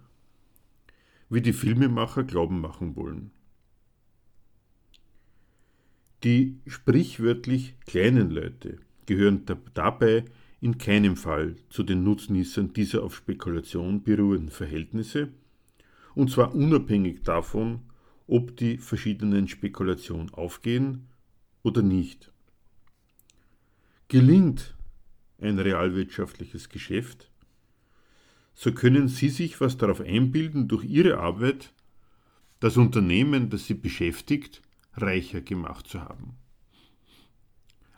wie 1.32 1.40
die 1.40 1.54
Filmemacher 1.54 2.24
glauben 2.24 2.60
machen 2.60 2.94
wollen. 2.94 3.30
Die 6.24 6.60
sprichwörtlich 6.66 7.74
kleinen 7.80 8.30
Leute 8.30 8.76
gehören 9.06 9.44
dabei 9.72 10.26
in 10.60 10.76
keinem 10.76 11.16
Fall 11.16 11.56
zu 11.70 11.82
den 11.82 12.04
Nutznießern 12.04 12.74
dieser 12.74 13.02
auf 13.02 13.16
Spekulation 13.16 14.02
beruhenden 14.02 14.50
Verhältnisse, 14.50 15.30
und 16.14 16.30
zwar 16.30 16.54
unabhängig 16.54 17.22
davon, 17.22 17.80
ob 18.26 18.56
die 18.58 18.76
verschiedenen 18.76 19.48
Spekulationen 19.48 20.30
aufgehen 20.34 21.08
oder 21.62 21.80
nicht. 21.80 22.30
Gelingt 24.08 24.76
ein 25.40 25.58
realwirtschaftliches 25.58 26.68
Geschäft, 26.68 27.31
so 28.54 28.72
können 28.72 29.08
Sie 29.08 29.28
sich 29.28 29.60
was 29.60 29.76
darauf 29.76 30.00
einbilden, 30.00 30.68
durch 30.68 30.84
Ihre 30.84 31.18
Arbeit 31.18 31.72
das 32.60 32.76
Unternehmen, 32.76 33.50
das 33.50 33.66
Sie 33.66 33.74
beschäftigt, 33.74 34.62
reicher 34.94 35.40
gemacht 35.40 35.88
zu 35.88 36.00
haben. 36.00 36.36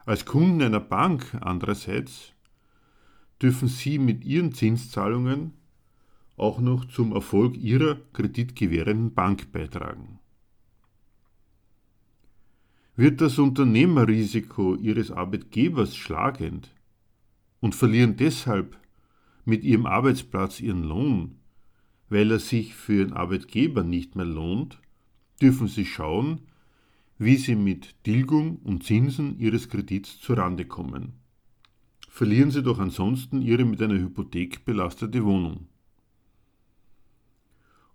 Als 0.07 0.25
Kunden 0.25 0.63
einer 0.63 0.81
Bank 0.81 1.37
andererseits 1.41 2.33
dürfen 3.41 3.69
Sie 3.69 3.99
mit 3.99 4.25
Ihren 4.25 4.53
Zinszahlungen 4.53 5.53
auch 6.37 6.61
noch 6.61 6.85
zum 6.87 7.13
Erfolg 7.13 7.57
Ihrer 7.57 7.97
kreditgewährenden 8.13 9.15
Bank 9.15 9.53
beitragen. 9.53 10.19
Wird 12.97 13.21
das 13.21 13.39
Unternehmerrisiko 13.39 14.77
Ihres 14.77 15.11
Arbeitgebers 15.11 15.97
schlagend 15.97 16.71
und 17.61 17.75
verlieren 17.75 18.17
deshalb 18.17 18.79
mit 19.45 19.65
Ihrem 19.65 19.87
Arbeitsplatz 19.87 20.61
Ihren 20.61 20.83
Lohn, 20.83 21.37
weil 22.09 22.31
er 22.31 22.39
sich 22.39 22.75
für 22.75 22.95
Ihren 23.01 23.13
Arbeitgeber 23.13 23.83
nicht 23.83 24.17
mehr 24.17 24.25
lohnt, 24.25 24.79
dürfen 25.41 25.69
Sie 25.69 25.85
schauen, 25.85 26.41
wie 27.19 27.37
Sie 27.37 27.57
mit 27.57 28.03
Tilgung 28.05 28.57
und 28.65 28.85
Zinsen 28.85 29.39
Ihres 29.39 29.69
Kredits 29.69 30.21
zurande 30.21 30.65
kommen. 30.65 31.13
Verlieren 32.09 32.51
Sie 32.51 32.63
doch 32.63 32.79
ansonsten 32.79 33.43
Ihre 33.43 33.65
mit 33.65 33.83
einer 33.83 33.99
Hypothek 33.99 34.65
belastete 34.65 35.25
Wohnung. 35.25 35.67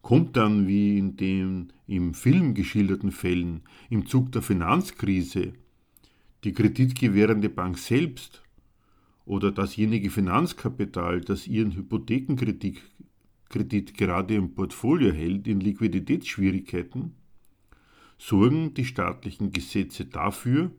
Kommt 0.01 0.37
dann, 0.37 0.67
wie 0.67 0.97
in 0.97 1.17
den 1.17 1.73
im 1.87 2.13
Film 2.13 2.53
geschilderten 2.53 3.11
Fällen, 3.11 3.61
im 3.89 4.05
Zug 4.05 4.31
der 4.31 4.41
Finanzkrise, 4.41 5.53
die 6.43 6.53
kreditgewährende 6.53 7.49
Bank 7.49 7.77
selbst 7.77 8.43
oder 9.29 9.51
dasjenige 9.51 10.09
Finanzkapital, 10.09 11.21
das 11.21 11.45
ihren 11.45 11.75
Hypothekenkredit 11.75 12.81
Kredit 13.47 13.95
gerade 13.95 14.35
im 14.35 14.53
Portfolio 14.55 15.11
hält, 15.11 15.47
in 15.47 15.59
Liquiditätsschwierigkeiten, 15.59 17.13
sorgen 18.17 18.73
die 18.73 18.85
staatlichen 18.85 19.51
Gesetze 19.51 20.05
dafür, 20.05 20.71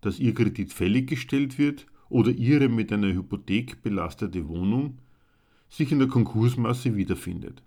dass 0.00 0.20
ihr 0.20 0.34
Kredit 0.34 0.72
fällig 0.72 1.08
gestellt 1.08 1.58
wird 1.58 1.86
oder 2.08 2.30
ihre 2.30 2.68
mit 2.68 2.92
einer 2.92 3.12
Hypothek 3.12 3.82
belastete 3.82 4.48
Wohnung 4.48 4.98
sich 5.68 5.90
in 5.90 5.98
der 5.98 6.08
Konkursmasse 6.08 6.94
wiederfindet. 6.94 7.62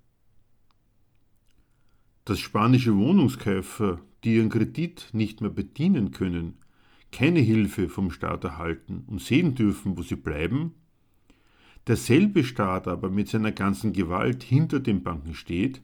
Dass 2.23 2.39
spanische 2.39 2.95
Wohnungskäufer, 2.95 3.99
die 4.23 4.35
ihren 4.35 4.49
Kredit 4.49 5.09
nicht 5.11 5.41
mehr 5.41 5.49
bedienen 5.49 6.11
können, 6.11 6.55
keine 7.11 7.39
Hilfe 7.39 7.89
vom 7.89 8.11
Staat 8.11 8.43
erhalten 8.43 9.03
und 9.07 9.21
sehen 9.21 9.55
dürfen, 9.55 9.97
wo 9.97 10.01
sie 10.01 10.15
bleiben, 10.15 10.73
derselbe 11.87 12.43
Staat 12.43 12.87
aber 12.87 13.09
mit 13.09 13.29
seiner 13.29 13.51
ganzen 13.51 13.93
Gewalt 13.93 14.43
hinter 14.43 14.79
den 14.79 15.03
Banken 15.03 15.33
steht, 15.33 15.81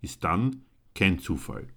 ist 0.00 0.24
dann 0.24 0.62
kein 0.94 1.18
Zufall. 1.18 1.68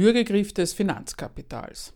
Würgegriff 0.00 0.54
des 0.54 0.72
Finanzkapitals. 0.72 1.92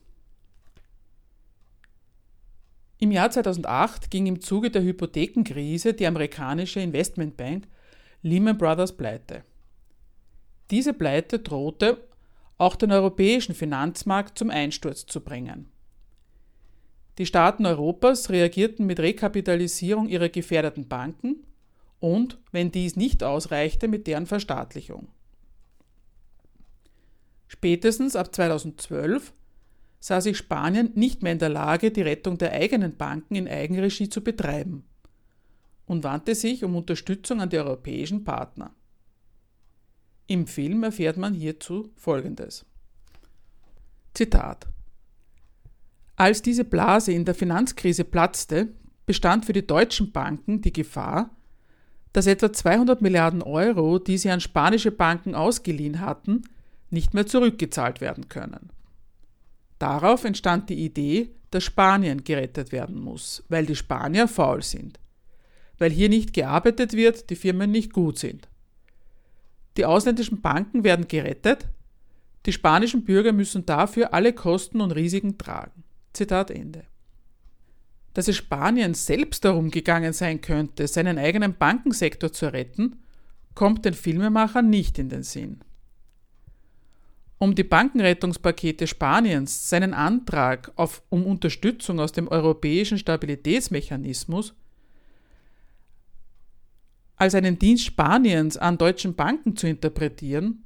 Im 2.99 3.11
Jahr 3.11 3.31
2008 3.31 4.11
ging 4.11 4.27
im 4.27 4.43
Zuge 4.43 4.71
der 4.71 4.83
Hypothekenkrise 4.83 5.95
die 5.95 6.07
amerikanische 6.07 6.81
Investmentbank 6.81 7.67
Lehman 8.21 8.59
Brothers 8.59 8.95
pleite. 8.95 9.43
Diese 10.71 10.93
Pleite 10.93 11.39
drohte 11.39 12.07
auch 12.59 12.77
den 12.77 12.93
europäischen 12.93 13.55
Finanzmarkt 13.55 14.37
zum 14.37 14.51
Einsturz 14.51 15.07
zu 15.07 15.23
bringen. 15.23 15.71
Die 17.17 17.25
Staaten 17.25 17.65
Europas 17.65 18.29
reagierten 18.29 18.85
mit 18.85 19.01
Rekapitalisierung 19.01 20.11
ihrer 20.11 20.29
gefährdeten 20.29 20.89
Banken 20.89 21.37
und, 22.01 22.37
wenn 22.53 22.71
dies 22.71 22.97
nicht 22.97 23.25
ausreichte, 23.25 23.89
mit 23.89 24.07
deren 24.07 24.27
Verstaatlichung. 24.27 25.09
Spätestens 27.55 28.17
ab 28.17 28.35
2012 28.35 29.33
sah 30.01 30.21
sich 30.21 30.37
Spanien 30.37 30.91
nicht 30.97 31.23
mehr 31.23 31.31
in 31.31 31.39
der 31.39 31.51
Lage, 31.51 31.93
die 31.93 32.03
Rettung 32.03 32.37
der 32.37 32.51
eigenen 32.51 32.97
Banken 32.97 33.37
in 33.37 33.47
Eigenregie 33.47 34.09
zu 34.09 34.25
betreiben 34.25 34.83
und 35.87 36.03
wandte 36.03 36.35
sich 36.35 36.65
um 36.65 36.75
Unterstützung 36.75 37.41
an 37.41 37.51
die 37.51 37.59
europäischen 37.59 38.25
Partner. 38.25 38.75
Im 40.27 40.49
Film 40.49 40.83
erfährt 40.83 41.17
man 41.17 41.33
hierzu 41.33 41.93
Folgendes. 41.95 42.67
Zitat 44.15 44.67
Als 46.17 46.43
diese 46.43 46.65
Blase 46.65 47.13
in 47.13 47.25
der 47.25 47.37
Finanzkrise 47.37 48.03
platzte, 48.03 48.75
bestand 49.07 49.45
für 49.45 49.53
die 49.53 49.67
deutschen 49.67 50.11
Banken 50.11 50.61
die 50.61 50.73
Gefahr, 50.73 51.31
dass 52.13 52.27
etwa 52.27 52.53
200 52.53 53.01
Milliarden 53.01 53.43
Euro, 53.43 54.01
die 54.01 54.19
sie 54.19 54.31
an 54.31 54.41
spanische 54.41 54.91
Banken 54.91 55.37
ausgeliehen 55.37 56.01
hatten, 56.01 56.43
nicht 56.95 57.13
mehr 57.13 57.27
zurückgezahlt 57.27 58.01
werden 58.01 58.31
können. 58.31 58.71
Darauf 59.79 60.25
entstand 60.25 60.71
die 60.71 60.83
Idee, 60.83 61.31
dass 61.51 61.65
Spanien 61.65 62.25
gerettet 62.25 62.73
werden 62.73 62.99
muss, 62.99 63.45
weil 63.49 63.67
die 63.67 63.77
Spanier 63.77 64.29
faul 64.29 64.63
sind, 64.63 64.99
weil 65.79 65.91
hier 65.91 66.09
nicht 66.09 66.33
gearbeitet 66.33 66.95
wird, 66.95 67.29
die 67.29 67.37
Firmen 67.37 67.71
nicht 67.71 67.93
gut 67.93 68.19
sind. 68.19 68.49
Die 69.77 69.85
ausländischen 69.85 70.41
Banken 70.41 70.85
werden 70.85 71.07
gerettet, 71.07 71.69
die 72.47 72.53
spanischen 72.53 73.05
Bürger 73.05 73.33
müssen 73.33 73.67
dafür 73.67 74.13
alle 74.13 74.33
Kosten 74.33 74.81
und 74.81 74.93
Risiken 74.93 75.39
tragen. 75.39 75.85
Zitat 76.13 76.51
Ende. 76.51 76.85
Dass 78.13 78.29
es 78.29 78.37
Spanien 78.37 78.95
selbst 78.95 79.45
darum 79.45 79.71
gegangen 79.71 80.13
sein 80.13 80.41
könnte, 80.41 80.87
seinen 80.87 81.19
eigenen 81.19 81.57
Bankensektor 81.57 82.33
zu 82.33 82.53
retten, 82.53 83.03
kommt 83.55 83.85
den 83.85 83.95
Filmemachern 83.95 84.69
nicht 84.69 84.99
in 84.99 85.09
den 85.09 85.23
Sinn. 85.23 85.61
Um 87.45 87.55
die 87.55 87.63
Bankenrettungspakete 87.63 88.87
Spaniens, 88.87 89.69
seinen 89.69 89.93
Antrag 89.93 90.73
auf, 90.77 91.03
um 91.11 91.27
Unterstützung 91.27 92.01
aus 92.01 92.11
dem 92.11 92.27
europäischen 92.27 92.97
Stabilitätsmechanismus 92.97 94.55
als 97.17 97.35
einen 97.35 97.59
Dienst 97.59 97.85
Spaniens 97.85 98.57
an 98.57 98.79
deutschen 98.79 99.15
Banken 99.15 99.57
zu 99.57 99.67
interpretieren, 99.67 100.65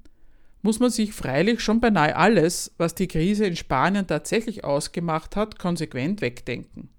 muss 0.63 0.79
man 0.79 0.91
sich 0.91 1.13
freilich 1.13 1.59
schon 1.59 1.81
beinahe 1.81 2.15
alles, 2.15 2.73
was 2.79 2.95
die 2.95 3.09
Krise 3.09 3.47
in 3.47 3.57
Spanien 3.57 4.07
tatsächlich 4.07 4.63
ausgemacht 4.63 5.35
hat, 5.35 5.59
konsequent 5.59 6.21
wegdenken. 6.21 6.91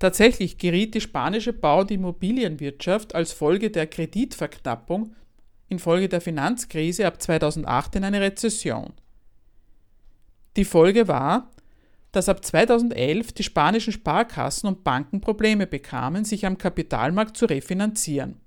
Tatsächlich 0.00 0.58
geriet 0.58 0.96
die 0.96 1.00
spanische 1.00 1.52
Bau- 1.52 1.82
und 1.82 1.92
Immobilienwirtschaft 1.92 3.14
als 3.14 3.32
Folge 3.32 3.70
der 3.70 3.86
Kreditverknappung 3.86 5.14
infolge 5.70 6.08
der 6.08 6.20
Finanzkrise 6.20 7.06
ab 7.06 7.22
2008 7.22 7.96
in 7.96 8.04
eine 8.04 8.20
Rezession. 8.20 8.92
Die 10.56 10.64
Folge 10.64 11.08
war, 11.08 11.50
dass 12.12 12.28
ab 12.28 12.44
2011 12.44 13.32
die 13.32 13.44
spanischen 13.44 13.92
Sparkassen 13.92 14.68
und 14.68 14.84
Banken 14.84 15.20
Probleme 15.20 15.66
bekamen, 15.66 16.24
sich 16.24 16.44
am 16.44 16.58
Kapitalmarkt 16.58 17.36
zu 17.36 17.46
refinanzieren. 17.46 18.40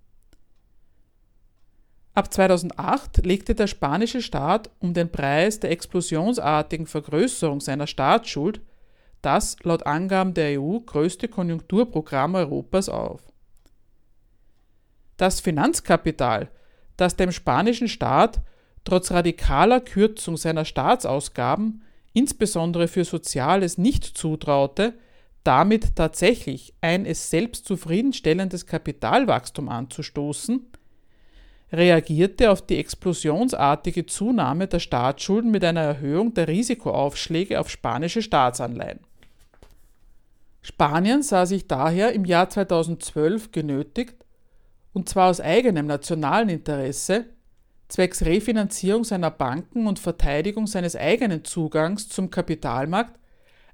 Ab 2.13 2.32
2008 2.32 3.26
legte 3.26 3.55
der 3.55 3.67
spanische 3.67 4.21
Staat 4.21 4.69
um 4.80 4.93
den 4.93 5.11
Preis 5.11 5.59
der 5.59 5.71
explosionsartigen 5.71 6.86
Vergrößerung 6.86 7.59
seiner 7.59 7.88
Staatsschuld 7.88 8.61
das 9.24 9.55
laut 9.63 9.86
Angaben 9.86 10.34
der 10.34 10.59
EU 10.61 10.80
größte 10.80 11.30
Konjunkturprogramm 11.30 12.36
Europas 12.36 12.89
auf. 12.89 13.21
Das 15.15 15.39
Finanzkapital, 15.39 16.49
das 16.98 17.16
dem 17.16 17.32
spanischen 17.32 17.88
Staat 17.88 18.41
trotz 18.84 19.12
radikaler 19.12 19.80
Kürzung 19.80 20.38
seiner 20.38 20.66
Staatsausgaben 20.66 21.84
insbesondere 22.14 22.88
für 22.88 23.04
Soziales 23.04 23.78
nicht 23.78 24.06
zutraute, 24.06 24.94
damit 25.44 25.96
tatsächlich 25.96 26.74
ein 26.80 27.06
es 27.06 27.30
selbst 27.30 27.66
zufriedenstellendes 27.66 28.66
Kapitalwachstum 28.66 29.68
anzustoßen, 29.68 30.66
reagierte 31.74 32.52
auf 32.52 32.62
die 32.62 32.78
explosionsartige 32.78 34.06
Zunahme 34.06 34.68
der 34.68 34.80
Staatsschulden 34.80 35.52
mit 35.52 35.66
einer 35.66 35.82
Erhöhung 35.82 36.34
der 36.34 36.48
Risikoaufschläge 36.48 37.60
auf 37.60 37.70
spanische 37.70 38.22
Staatsanleihen. 38.22 39.00
Spanien 40.62 41.24
sah 41.24 41.46
sich 41.46 41.68
daher 41.68 42.14
im 42.14 42.24
Jahr 42.24 42.50
2012 42.50 43.52
genötigt, 43.52 44.22
und 44.94 45.10
zwar 45.10 45.30
aus 45.30 45.41
eigenem 45.41 45.88
nationalen 45.88 46.50
Interesse, 46.50 47.26
zwecks 47.88 48.24
Refinanzierung 48.24 49.04
seiner 49.04 49.32
Banken 49.32 49.88
und 49.88 50.00
Verteidigung 50.00 50.68
seines 50.68 50.96
eigenen 50.96 51.44
Zugangs 51.44 52.10
zum 52.10 52.30
Kapitalmarkt 52.30 53.20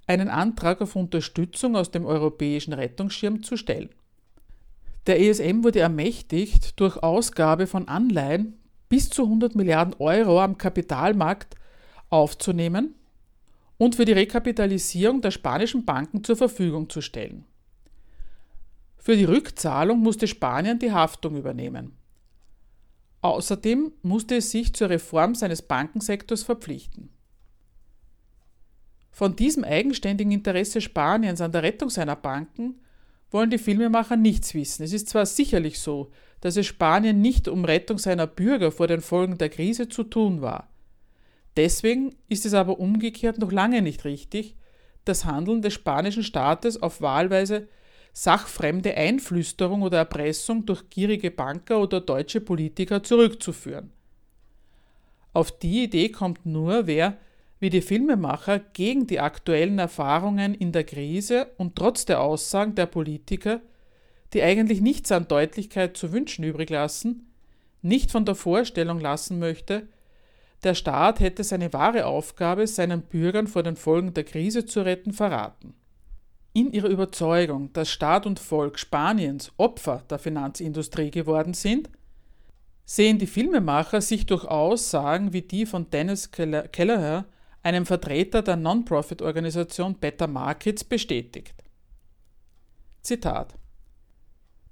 einen 0.08 0.30
Antrag 0.30 0.82
auf 0.82 0.96
Unterstützung 0.96 1.76
aus 1.76 1.92
dem 1.92 2.06
europäischen 2.06 2.74
Rettungsschirm 2.74 3.44
zu 3.44 3.58
stellen. 3.58 3.90
Der 5.08 5.22
ESM 5.22 5.64
wurde 5.64 5.80
ermächtigt, 5.80 6.80
durch 6.80 6.98
Ausgabe 6.98 7.68
von 7.68 7.88
Anleihen 7.88 8.58
bis 8.90 9.10
zu 9.10 9.24
100 9.24 9.56
Milliarden 9.56 9.96
Euro 10.00 10.42
am 10.42 10.58
Kapitalmarkt 10.58 11.56
aufzunehmen 12.10 12.96
und 13.78 13.96
für 13.96 14.06
die 14.06 14.14
Rekapitalisierung 14.14 15.22
der 15.22 15.32
spanischen 15.32 15.86
Banken 15.86 16.24
zur 16.24 16.36
Verfügung 16.36 16.90
zu 16.90 17.02
stellen. 17.02 17.46
Für 19.00 19.16
die 19.16 19.24
Rückzahlung 19.24 20.00
musste 20.00 20.28
Spanien 20.28 20.78
die 20.78 20.92
Haftung 20.92 21.38
übernehmen. 21.38 21.94
Außerdem 23.22 23.94
musste 24.02 24.36
es 24.36 24.52
sich 24.52 24.74
zur 24.74 24.90
Reform 24.90 25.36
seines 25.36 25.62
Bankensektors 25.62 26.44
verpflichten. 26.44 27.10
Von 29.12 29.36
diesem 29.36 29.64
eigenständigen 29.64 30.32
Interesse 30.32 30.80
Spaniens 30.80 31.42
an 31.42 31.52
der 31.52 31.64
Rettung 31.64 31.90
seiner 31.90 32.16
Banken 32.16 32.80
wollen 33.32 33.50
die 33.50 33.58
Filmemacher 33.58 34.16
nichts 34.16 34.54
wissen. 34.54 34.84
Es 34.84 34.94
ist 34.94 35.10
zwar 35.10 35.26
sicherlich 35.26 35.80
so, 35.80 36.12
dass 36.42 36.56
es 36.56 36.66
Spanien 36.66 37.22
nicht 37.22 37.48
um 37.48 37.66
Rettung 37.66 37.98
seiner 37.98 38.28
Bürger 38.28 38.72
vor 38.72 38.88
den 38.88 39.02
Folgen 39.02 39.38
der 39.38 39.50
Krise 39.50 39.90
zu 39.90 40.04
tun 40.04 40.42
war. 40.42 40.70
Deswegen 41.58 42.16
ist 42.30 42.46
es 42.46 42.54
aber 42.54 42.80
umgekehrt 42.80 43.40
noch 43.40 43.52
lange 43.52 43.82
nicht 43.82 44.06
richtig, 44.06 44.56
das 45.04 45.26
Handeln 45.26 45.62
des 45.62 45.74
spanischen 45.74 46.24
Staates 46.24 46.82
auf 46.82 47.02
wahlweise 47.02 47.68
sachfremde 48.14 48.96
Einflüsterung 48.96 49.82
oder 49.82 50.00
Erpressung 50.00 50.66
durch 50.66 50.90
gierige 50.90 51.32
Banker 51.32 51.80
oder 51.80 52.02
deutsche 52.02 52.42
Politiker 52.42 53.04
zurückzuführen. 53.04 53.92
Auf 55.34 55.58
die 55.58 55.84
Idee 55.84 56.10
kommt 56.10 56.46
nur, 56.46 56.88
wer, 56.88 57.18
wie 57.60 57.70
die 57.70 57.82
Filmemacher, 57.82 58.60
gegen 58.60 59.08
die 59.08 59.20
aktuellen 59.20 59.80
Erfahrungen 59.80 60.54
in 60.54 60.72
der 60.72 60.84
Krise 60.84 61.48
und 61.58 61.76
trotz 61.76 62.06
der 62.06 62.22
Aussagen 62.22 62.76
der 62.76 62.88
Politiker, 62.88 63.62
die 64.34 64.44
eigentlich 64.44 64.82
nichts 64.82 65.12
an 65.12 65.28
Deutlichkeit 65.28 65.98
zu 65.98 66.12
wünschen 66.12 66.44
übrig 66.44 66.70
lassen, 66.70 67.32
nicht 67.82 68.12
von 68.12 68.26
der 68.26 68.36
Vorstellung 68.36 69.00
lassen 69.00 69.40
möchte, 69.40 69.88
der 70.64 70.76
Staat 70.76 71.20
hätte 71.22 71.44
seine 71.44 71.72
wahre 71.72 72.06
Aufgabe, 72.06 72.68
seinen 72.68 73.02
Bürgern 73.02 73.48
vor 73.48 73.64
den 73.64 73.78
Folgen 73.78 74.14
der 74.14 74.26
Krise 74.26 74.66
zu 74.66 74.82
retten, 74.82 75.14
verraten. 75.14 75.74
In 76.60 76.74
ihrer 76.74 76.90
Überzeugung, 76.90 77.72
dass 77.72 77.90
Staat 77.90 78.26
und 78.26 78.38
Volk 78.38 78.78
Spaniens 78.78 79.54
Opfer 79.56 80.04
der 80.10 80.20
Finanzindustrie 80.20 81.10
geworden 81.10 81.54
sind, 81.54 81.90
sehen 82.84 83.18
die 83.18 83.28
Filmemacher 83.28 84.02
sich 84.02 84.26
durch 84.26 84.44
Aussagen 84.44 85.32
wie 85.32 85.42
die 85.42 85.66
von 85.66 85.90
Dennis 85.90 86.32
Kelleher, 86.32 87.24
einem 87.64 87.86
Vertreter 87.86 88.42
der 88.42 88.58
Non-Profit-Organisation 88.58 90.00
Better 90.00 90.28
Markets, 90.28 90.84
bestätigt. 90.84 91.64
Zitat 93.04 93.56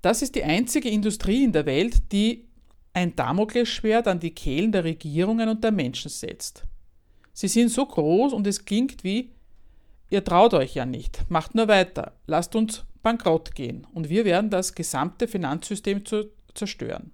Das 0.02 0.22
ist 0.22 0.36
die 0.36 0.44
einzige 0.44 0.90
Industrie 0.90 1.46
in 1.46 1.54
der 1.54 1.66
Welt, 1.66 2.12
die 2.12 2.50
ein 2.92 3.16
Damoklesschwert 3.16 4.10
an 4.10 4.20
die 4.20 4.36
Kehlen 4.36 4.74
der 4.74 4.84
Regierungen 4.84 5.48
und 5.48 5.64
der 5.64 5.72
Menschen 5.72 6.12
setzt. 6.12 6.66
Sie 7.32 7.48
sind 7.48 7.70
so 7.70 7.86
groß 7.86 8.34
und 8.34 8.46
es 8.46 8.66
klingt 8.66 9.06
wie 9.06 9.37
Ihr 10.10 10.24
traut 10.24 10.54
euch 10.54 10.74
ja 10.74 10.86
nicht, 10.86 11.30
macht 11.30 11.56
nur 11.56 11.68
weiter, 11.68 12.14
lasst 12.28 12.56
uns 12.56 12.86
bankrott 13.04 13.56
gehen 13.56 13.86
und 13.94 14.10
wir 14.10 14.26
werden 14.26 14.50
das 14.50 14.74
gesamte 14.74 15.28
Finanzsystem 15.28 16.04
zerstören. 16.54 17.12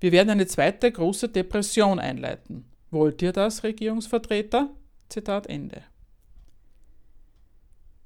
Wir 0.00 0.12
werden 0.12 0.30
eine 0.30 0.46
zweite 0.46 0.90
große 0.90 1.28
Depression 1.28 1.98
einleiten. 1.98 2.66
Wollt 2.90 3.22
ihr 3.22 3.32
das, 3.32 3.62
Regierungsvertreter? 3.62 4.70
Zitat 5.08 5.46
Ende. 5.46 5.82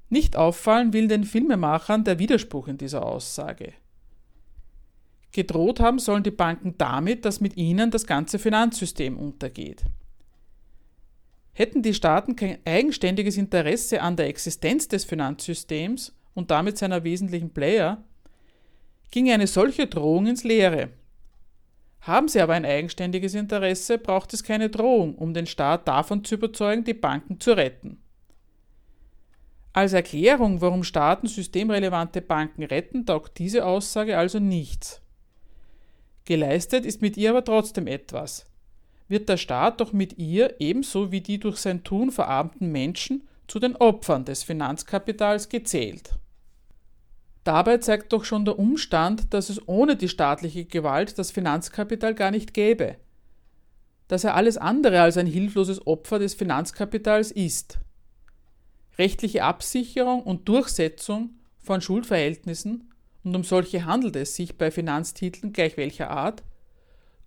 Nicht 0.09 0.35
auffallen 0.35 0.93
will 0.93 1.07
den 1.07 1.23
Filmemachern 1.23 2.03
der 2.03 2.19
Widerspruch 2.19 2.67
in 2.67 2.77
dieser 2.77 3.05
Aussage. 3.05 3.73
Gedroht 5.31 5.79
haben 5.79 5.99
sollen 5.99 6.23
die 6.23 6.31
Banken 6.31 6.77
damit, 6.77 7.23
dass 7.23 7.39
mit 7.39 7.55
ihnen 7.55 7.91
das 7.91 8.05
ganze 8.05 8.37
Finanzsystem 8.37 9.17
untergeht. 9.17 9.83
Hätten 11.61 11.83
die 11.83 11.93
Staaten 11.93 12.35
kein 12.35 12.57
eigenständiges 12.65 13.37
Interesse 13.37 14.01
an 14.01 14.15
der 14.15 14.25
Existenz 14.25 14.87
des 14.87 15.05
Finanzsystems 15.05 16.11
und 16.33 16.49
damit 16.49 16.79
seiner 16.79 17.03
wesentlichen 17.03 17.51
Player, 17.51 18.03
ginge 19.11 19.35
eine 19.35 19.45
solche 19.45 19.85
Drohung 19.85 20.25
ins 20.25 20.43
Leere. 20.43 20.89
Haben 21.99 22.29
sie 22.29 22.41
aber 22.41 22.53
ein 22.53 22.65
eigenständiges 22.65 23.35
Interesse, 23.35 23.99
braucht 23.99 24.33
es 24.33 24.43
keine 24.43 24.71
Drohung, 24.71 25.13
um 25.13 25.35
den 25.35 25.45
Staat 25.45 25.87
davon 25.87 26.23
zu 26.23 26.33
überzeugen, 26.33 26.83
die 26.83 26.95
Banken 26.95 27.39
zu 27.39 27.51
retten. 27.51 28.01
Als 29.71 29.93
Erklärung, 29.93 30.61
warum 30.61 30.83
Staaten 30.83 31.27
systemrelevante 31.27 32.23
Banken 32.23 32.63
retten, 32.63 33.05
taugt 33.05 33.37
diese 33.37 33.67
Aussage 33.67 34.17
also 34.17 34.39
nichts. 34.39 34.99
Geleistet 36.25 36.87
ist 36.87 37.03
mit 37.03 37.17
ihr 37.17 37.29
aber 37.29 37.43
trotzdem 37.43 37.85
etwas. 37.85 38.50
Wird 39.11 39.27
der 39.27 39.35
Staat 39.35 39.81
doch 39.81 39.91
mit 39.91 40.19
ihr, 40.19 40.55
ebenso 40.59 41.11
wie 41.11 41.19
die 41.19 41.37
durch 41.37 41.57
sein 41.57 41.83
Tun 41.83 42.11
verarmten 42.11 42.71
Menschen, 42.71 43.27
zu 43.45 43.59
den 43.59 43.75
Opfern 43.75 44.23
des 44.23 44.43
Finanzkapitals 44.43 45.49
gezählt. 45.49 46.13
Dabei 47.43 47.79
zeigt 47.79 48.13
doch 48.13 48.23
schon 48.23 48.45
der 48.45 48.57
Umstand, 48.57 49.33
dass 49.33 49.49
es 49.49 49.67
ohne 49.67 49.97
die 49.97 50.07
staatliche 50.07 50.63
Gewalt 50.63 51.19
das 51.19 51.29
Finanzkapital 51.29 52.15
gar 52.15 52.31
nicht 52.31 52.53
gäbe, 52.53 52.95
dass 54.07 54.23
er 54.23 54.35
alles 54.35 54.55
andere 54.55 55.01
als 55.01 55.17
ein 55.17 55.27
hilfloses 55.27 55.85
Opfer 55.85 56.17
des 56.17 56.33
Finanzkapitals 56.33 57.31
ist. 57.31 57.79
Rechtliche 58.97 59.43
Absicherung 59.43 60.23
und 60.23 60.47
Durchsetzung 60.47 61.31
von 61.59 61.81
Schuldverhältnissen, 61.81 62.93
und 63.25 63.35
um 63.35 63.43
solche 63.43 63.83
handelt 63.83 64.15
es 64.15 64.37
sich 64.37 64.57
bei 64.57 64.71
Finanztiteln 64.71 65.51
gleich 65.51 65.75
welcher 65.75 66.11
Art, 66.11 66.43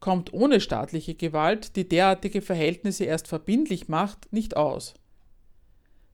kommt 0.05 0.35
ohne 0.35 0.61
staatliche 0.61 1.15
Gewalt, 1.15 1.77
die 1.77 1.89
derartige 1.89 2.43
Verhältnisse 2.43 3.05
erst 3.05 3.27
verbindlich 3.27 3.89
macht, 3.89 4.31
nicht 4.35 4.55
aus. 4.55 4.93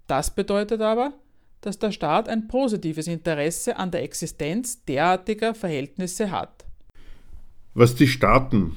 Das 0.07 0.33
bedeutet 0.33 0.81
aber, 0.81 1.13
dass 1.61 1.81
der 1.81 1.91
Staat 1.91 2.29
ein 2.29 2.47
positives 2.47 3.09
Interesse 3.09 3.77
an 3.79 3.91
der 3.91 4.05
Existenz 4.05 4.85
derartiger 4.85 5.57
Verhältnisse 5.57 6.31
hat. 6.31 6.67
Was 7.75 7.97
die 7.97 8.07
Staaten 8.07 8.77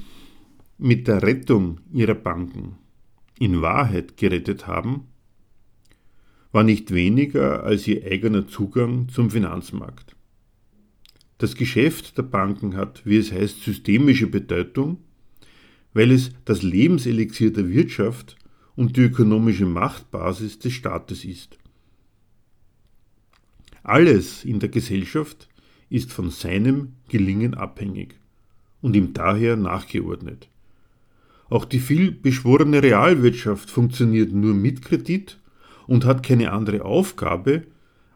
mit 0.78 1.06
der 1.06 1.22
Rettung 1.22 1.78
ihrer 1.92 2.16
Banken 2.16 2.76
in 3.38 3.62
Wahrheit 3.62 4.16
gerettet 4.16 4.66
haben, 4.66 5.06
war 6.50 6.64
nicht 6.64 6.92
weniger 6.92 7.62
als 7.62 7.86
ihr 7.86 8.04
eigener 8.04 8.48
Zugang 8.48 9.08
zum 9.10 9.30
Finanzmarkt. 9.30 10.16
Das 11.38 11.54
Geschäft 11.54 12.18
der 12.18 12.24
Banken 12.24 12.76
hat, 12.76 13.06
wie 13.06 13.18
es 13.18 13.30
heißt, 13.30 13.62
systemische 13.62 14.26
Bedeutung, 14.26 15.03
weil 15.94 16.10
es 16.10 16.32
das 16.44 16.62
Lebenselixier 16.62 17.52
der 17.52 17.68
Wirtschaft 17.70 18.36
und 18.76 18.96
die 18.96 19.02
ökonomische 19.02 19.66
Machtbasis 19.66 20.58
des 20.58 20.72
Staates 20.72 21.24
ist. 21.24 21.56
Alles 23.82 24.44
in 24.44 24.60
der 24.60 24.68
Gesellschaft 24.68 25.48
ist 25.88 26.12
von 26.12 26.30
seinem 26.30 26.94
Gelingen 27.08 27.54
abhängig 27.54 28.16
und 28.82 28.96
ihm 28.96 29.12
daher 29.12 29.56
nachgeordnet. 29.56 30.48
Auch 31.48 31.64
die 31.64 31.78
viel 31.78 32.10
beschworene 32.10 32.82
Realwirtschaft 32.82 33.70
funktioniert 33.70 34.32
nur 34.32 34.54
mit 34.54 34.82
Kredit 34.82 35.38
und 35.86 36.04
hat 36.04 36.22
keine 36.22 36.52
andere 36.52 36.84
Aufgabe, 36.84 37.64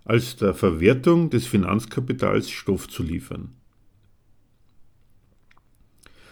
als 0.05 0.37
der 0.37 0.55
Verwertung 0.55 1.29
des 1.29 1.47
Finanzkapitals 1.47 2.51
Stoff 2.51 2.89
zu 2.89 3.03
liefern. 3.03 3.51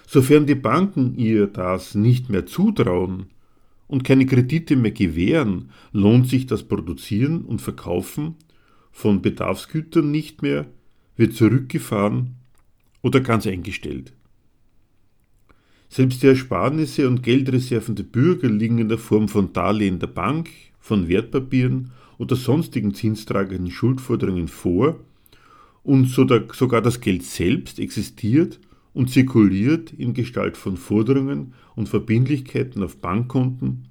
Sofern 0.07 0.47
die 0.47 0.55
Banken 0.55 1.17
ihr 1.17 1.49
das 1.49 1.97
nicht 1.97 2.31
mehr 2.31 2.47
zutrauen 2.47 3.27
und 3.89 4.05
keine 4.05 4.25
Kredite 4.25 4.77
mehr 4.77 4.93
gewähren, 4.93 5.71
lohnt 5.93 6.29
sich 6.29 6.47
das 6.47 6.63
Produzieren 6.63 7.43
und 7.43 7.61
Verkaufen 7.61 8.37
von 8.93 9.21
Bedarfsgütern 9.21 10.11
nicht 10.11 10.43
mehr, 10.43 10.67
wird 11.17 11.35
zurückgefahren 11.35 12.37
oder 13.03 13.21
ganz 13.21 13.47
eingestellt. 13.47 14.13
Selbst 15.89 16.23
die 16.23 16.29
Ersparnisse 16.29 17.09
und 17.09 17.23
Geldreserven 17.23 17.95
der 17.95 18.05
Bürger 18.05 18.49
liegen 18.49 18.79
in 18.79 18.89
der 18.89 18.99
Form 18.99 19.29
von 19.29 19.53
Darlehen 19.53 19.99
der 19.99 20.09
Bank, 20.09 20.51
von 20.79 21.09
Wertpapieren 21.09 21.91
oder 22.19 22.37
sonstigen 22.37 22.95
zinstragenden 22.95 23.71
Schuldforderungen 23.71 24.49
vor 24.49 25.01
und 25.83 26.09
sogar 26.09 26.83
das 26.83 27.01
Geld 27.01 27.25
selbst 27.25 27.79
existiert 27.79 28.61
und 28.97 29.11
zirkuliert 29.11 29.92
in 29.92 30.14
Gestalt 30.14 30.57
von 30.57 30.78
Forderungen 30.78 31.53
und 31.74 31.86
Verbindlichkeiten 31.86 32.82
auf 32.82 32.97
Bankkonten, 32.97 33.88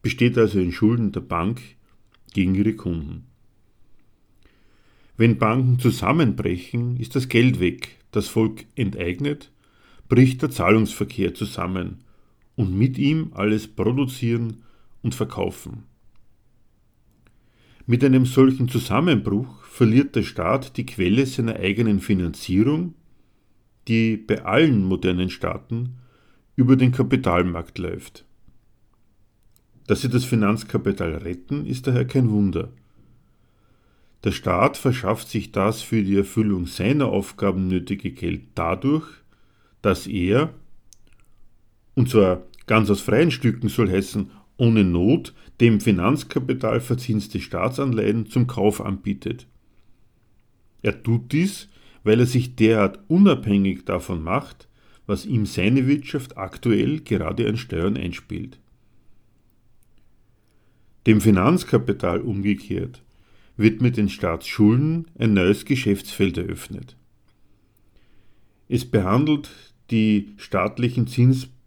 besteht 0.00 0.38
also 0.38 0.58
in 0.58 0.72
Schulden 0.72 1.12
der 1.12 1.20
Bank 1.20 1.60
gegen 2.32 2.54
ihre 2.54 2.72
Kunden. 2.72 3.26
Wenn 5.18 5.36
Banken 5.36 5.78
zusammenbrechen, 5.78 6.96
ist 6.96 7.14
das 7.14 7.28
Geld 7.28 7.60
weg, 7.60 7.98
das 8.12 8.28
Volk 8.28 8.64
enteignet, 8.76 9.52
bricht 10.08 10.40
der 10.40 10.50
Zahlungsverkehr 10.50 11.34
zusammen 11.34 11.98
und 12.54 12.74
mit 12.74 12.96
ihm 12.96 13.32
alles 13.34 13.68
Produzieren 13.68 14.62
und 15.02 15.14
Verkaufen. 15.14 15.82
Mit 17.84 18.02
einem 18.02 18.24
solchen 18.24 18.70
Zusammenbruch 18.70 19.64
verliert 19.64 20.16
der 20.16 20.22
Staat 20.22 20.78
die 20.78 20.86
Quelle 20.86 21.26
seiner 21.26 21.56
eigenen 21.56 22.00
Finanzierung, 22.00 22.94
die 23.88 24.16
bei 24.16 24.44
allen 24.44 24.84
modernen 24.84 25.30
Staaten 25.30 25.98
über 26.56 26.76
den 26.76 26.92
Kapitalmarkt 26.92 27.78
läuft. 27.78 28.24
Dass 29.86 30.00
sie 30.00 30.08
das 30.08 30.24
Finanzkapital 30.24 31.14
retten, 31.14 31.64
ist 31.66 31.86
daher 31.86 32.06
kein 32.06 32.30
Wunder. 32.30 32.72
Der 34.24 34.32
Staat 34.32 34.76
verschafft 34.76 35.28
sich 35.28 35.52
das 35.52 35.82
für 35.82 36.02
die 36.02 36.16
Erfüllung 36.16 36.66
seiner 36.66 37.06
Aufgaben 37.06 37.68
nötige 37.68 38.10
Geld 38.10 38.42
dadurch, 38.56 39.06
dass 39.82 40.08
er, 40.08 40.52
und 41.94 42.10
zwar 42.10 42.42
ganz 42.66 42.90
aus 42.90 43.00
freien 43.00 43.30
Stücken 43.30 43.68
soll 43.68 43.90
heißen, 43.90 44.30
ohne 44.56 44.82
Not, 44.82 45.34
dem 45.60 45.80
Finanzkapital 45.80 46.80
verzinste 46.80 47.40
Staatsanleihen 47.40 48.26
zum 48.26 48.46
Kauf 48.46 48.80
anbietet. 48.80 49.46
Er 50.82 51.02
tut 51.02 51.30
dies, 51.32 51.68
weil 52.06 52.20
er 52.20 52.26
sich 52.26 52.54
derart 52.54 53.00
unabhängig 53.08 53.84
davon 53.84 54.22
macht, 54.22 54.68
was 55.06 55.26
ihm 55.26 55.44
seine 55.44 55.88
Wirtschaft 55.88 56.38
aktuell 56.38 57.00
gerade 57.00 57.48
an 57.48 57.56
Steuern 57.56 57.96
einspielt. 57.96 58.60
Dem 61.08 61.20
Finanzkapital 61.20 62.20
umgekehrt 62.20 63.02
wird 63.56 63.82
mit 63.82 63.96
den 63.96 64.08
Staatsschulden 64.08 65.08
ein 65.18 65.34
neues 65.34 65.64
Geschäftsfeld 65.64 66.38
eröffnet. 66.38 66.96
Es 68.68 68.84
behandelt 68.84 69.50
die 69.90 70.28
staatlichen 70.36 71.08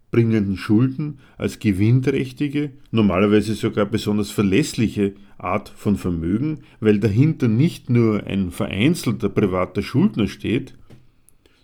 zinsbringenden 0.09 0.57
Schulden 0.57 1.19
als 1.37 1.59
gewinnträchtige, 1.59 2.71
normalerweise 2.91 3.53
sogar 3.53 3.85
besonders 3.85 4.31
verlässliche 4.31 5.13
Art 5.37 5.69
von 5.69 5.97
Vermögen, 5.97 6.61
weil 6.79 6.99
dahinter 6.99 7.47
nicht 7.47 7.89
nur 7.89 8.25
ein 8.25 8.51
vereinzelter 8.51 9.29
privater 9.29 9.81
Schuldner 9.81 10.27
steht, 10.27 10.73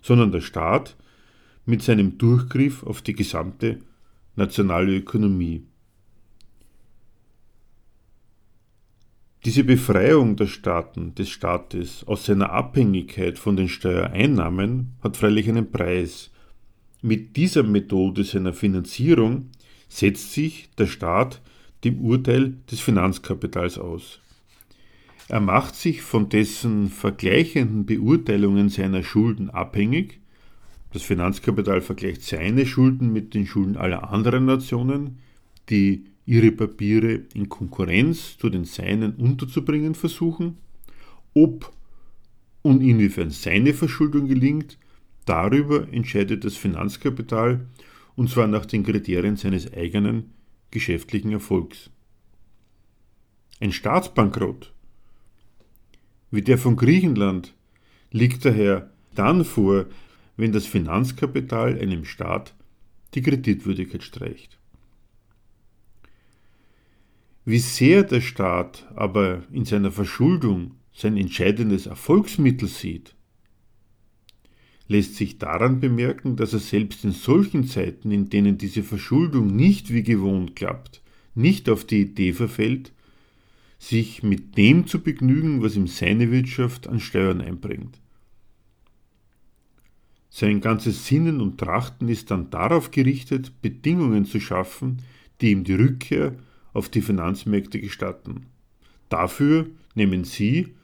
sondern 0.00 0.32
der 0.32 0.40
Staat 0.40 0.96
mit 1.64 1.82
seinem 1.82 2.18
Durchgriff 2.18 2.84
auf 2.84 3.02
die 3.02 3.14
gesamte 3.14 3.80
nationale 4.36 4.96
Ökonomie. 4.96 5.64
Diese 9.44 9.64
Befreiung 9.64 10.36
der 10.36 10.46
Staaten, 10.46 11.14
des 11.14 11.28
Staates 11.30 12.04
aus 12.06 12.26
seiner 12.26 12.50
Abhängigkeit 12.50 13.38
von 13.38 13.56
den 13.56 13.68
Steuereinnahmen 13.68 14.96
hat 15.02 15.16
freilich 15.16 15.48
einen 15.48 15.70
Preis. 15.70 16.30
Mit 17.02 17.36
dieser 17.36 17.62
Methode 17.62 18.24
seiner 18.24 18.52
Finanzierung 18.52 19.50
setzt 19.88 20.32
sich 20.32 20.68
der 20.78 20.86
Staat 20.86 21.40
dem 21.84 22.00
Urteil 22.00 22.54
des 22.70 22.80
Finanzkapitals 22.80 23.78
aus. 23.78 24.20
Er 25.28 25.40
macht 25.40 25.74
sich 25.74 26.02
von 26.02 26.28
dessen 26.28 26.88
vergleichenden 26.88 27.84
Beurteilungen 27.84 28.68
seiner 28.68 29.02
Schulden 29.02 29.50
abhängig. 29.50 30.20
Das 30.92 31.02
Finanzkapital 31.02 31.80
vergleicht 31.80 32.22
seine 32.22 32.64
Schulden 32.64 33.12
mit 33.12 33.34
den 33.34 33.46
Schulden 33.46 33.76
aller 33.76 34.10
anderen 34.10 34.46
Nationen, 34.46 35.18
die 35.68 36.04
ihre 36.26 36.52
Papiere 36.52 37.22
in 37.34 37.48
Konkurrenz 37.48 38.38
zu 38.38 38.50
den 38.50 38.64
seinen 38.64 39.14
unterzubringen 39.14 39.94
versuchen, 39.94 40.58
ob 41.34 41.72
und 42.62 42.80
inwiefern 42.80 43.30
seine 43.30 43.74
Verschuldung 43.74 44.26
gelingt, 44.26 44.78
Darüber 45.26 45.92
entscheidet 45.92 46.44
das 46.44 46.56
Finanzkapital 46.56 47.66
und 48.14 48.30
zwar 48.30 48.46
nach 48.46 48.64
den 48.64 48.84
Kriterien 48.84 49.36
seines 49.36 49.72
eigenen 49.74 50.32
geschäftlichen 50.70 51.32
Erfolgs. 51.32 51.90
Ein 53.60 53.72
Staatsbankrott 53.72 54.72
wie 56.30 56.42
der 56.42 56.58
von 56.58 56.76
Griechenland 56.76 57.54
liegt 58.10 58.44
daher 58.44 58.90
dann 59.14 59.44
vor, 59.44 59.86
wenn 60.36 60.52
das 60.52 60.66
Finanzkapital 60.66 61.78
einem 61.78 62.04
Staat 62.04 62.54
die 63.14 63.22
Kreditwürdigkeit 63.22 64.02
streicht. 64.02 64.58
Wie 67.44 67.58
sehr 67.58 68.02
der 68.02 68.20
Staat 68.20 68.86
aber 68.94 69.44
in 69.50 69.64
seiner 69.64 69.92
Verschuldung 69.92 70.72
sein 70.92 71.16
entscheidendes 71.16 71.86
Erfolgsmittel 71.86 72.68
sieht, 72.68 73.15
lässt 74.88 75.16
sich 75.16 75.38
daran 75.38 75.80
bemerken, 75.80 76.36
dass 76.36 76.52
er 76.52 76.60
selbst 76.60 77.04
in 77.04 77.12
solchen 77.12 77.66
Zeiten, 77.66 78.10
in 78.10 78.28
denen 78.28 78.58
diese 78.58 78.82
Verschuldung 78.82 79.54
nicht 79.54 79.92
wie 79.92 80.02
gewohnt 80.02 80.54
klappt, 80.56 81.02
nicht 81.34 81.68
auf 81.68 81.84
die 81.84 82.02
Idee 82.02 82.32
verfällt, 82.32 82.92
sich 83.78 84.22
mit 84.22 84.56
dem 84.56 84.86
zu 84.86 85.00
begnügen, 85.00 85.62
was 85.62 85.76
ihm 85.76 85.86
seine 85.86 86.30
Wirtschaft 86.30 86.86
an 86.86 87.00
Steuern 87.00 87.40
einbringt. 87.40 87.98
Sein 90.30 90.60
ganzes 90.60 91.06
Sinnen 91.06 91.40
und 91.40 91.58
Trachten 91.58 92.08
ist 92.08 92.30
dann 92.30 92.50
darauf 92.50 92.90
gerichtet, 92.90 93.52
Bedingungen 93.62 94.24
zu 94.26 94.38
schaffen, 94.40 95.02
die 95.40 95.50
ihm 95.50 95.64
die 95.64 95.74
Rückkehr 95.74 96.36
auf 96.72 96.88
die 96.88 97.00
Finanzmärkte 97.00 97.80
gestatten. 97.80 98.46
Dafür 99.08 99.66
nehmen 99.94 100.24
Sie, 100.24 100.74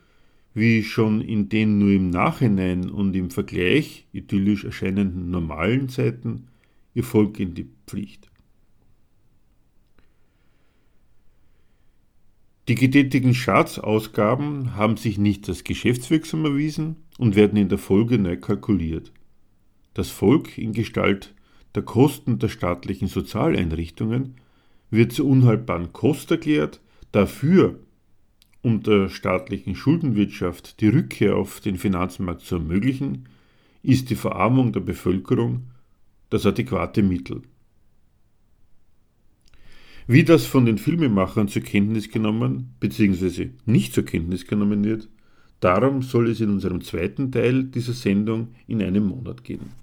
wie 0.53 0.83
schon 0.83 1.21
in 1.21 1.49
den 1.49 1.79
nur 1.79 1.91
im 1.91 2.09
Nachhinein 2.09 2.89
und 2.89 3.15
im 3.15 3.31
Vergleich 3.31 4.05
idyllisch 4.13 4.65
erscheinenden 4.65 5.31
normalen 5.31 5.89
Zeiten, 5.89 6.47
Ihr 6.93 7.03
Volk 7.03 7.39
in 7.39 7.55
die 7.55 7.69
Pflicht. 7.87 8.29
Die 12.67 12.75
getätigten 12.75 13.33
Staatsausgaben 13.33 14.75
haben 14.75 14.95
sich 14.95 15.17
nicht 15.17 15.49
als 15.49 15.63
geschäftswirksam 15.65 16.45
erwiesen 16.45 16.95
und 17.17 17.35
werden 17.35 17.57
in 17.57 17.67
der 17.67 17.77
Folge 17.77 18.17
neu 18.19 18.37
kalkuliert. 18.37 19.11
Das 19.93 20.09
Volk 20.09 20.57
in 20.57 20.71
Gestalt 20.71 21.33
der 21.75 21.83
Kosten 21.83 22.39
der 22.39 22.47
staatlichen 22.47 23.07
Sozialeinrichtungen 23.07 24.35
wird 24.91 25.11
zur 25.11 25.25
unhaltbaren 25.25 25.91
Kost 25.91 26.31
erklärt, 26.31 26.79
dafür 27.11 27.79
unter 28.63 29.09
staatlichen 29.09 29.75
Schuldenwirtschaft 29.75 30.81
die 30.81 30.87
Rückkehr 30.87 31.35
auf 31.35 31.59
den 31.59 31.77
Finanzmarkt 31.77 32.41
zu 32.41 32.55
ermöglichen, 32.55 33.27
ist 33.83 34.09
die 34.09 34.15
Verarmung 34.15 34.71
der 34.71 34.79
Bevölkerung 34.79 35.67
das 36.29 36.45
adäquate 36.45 37.03
Mittel. 37.03 37.43
Wie 40.07 40.23
das 40.23 40.45
von 40.45 40.65
den 40.65 40.77
Filmemachern 40.77 41.49
zur 41.49 41.61
Kenntnis 41.61 42.09
genommen 42.09 42.73
bzw. 42.79 43.51
nicht 43.65 43.93
zur 43.93 44.05
Kenntnis 44.05 44.47
genommen 44.47 44.83
wird, 44.83 45.09
darum 45.59 46.01
soll 46.01 46.29
es 46.29 46.41
in 46.41 46.49
unserem 46.49 46.81
zweiten 46.81 47.31
Teil 47.31 47.65
dieser 47.65 47.93
Sendung 47.93 48.55
in 48.67 48.81
einem 48.81 49.07
Monat 49.07 49.43
gehen. 49.43 49.82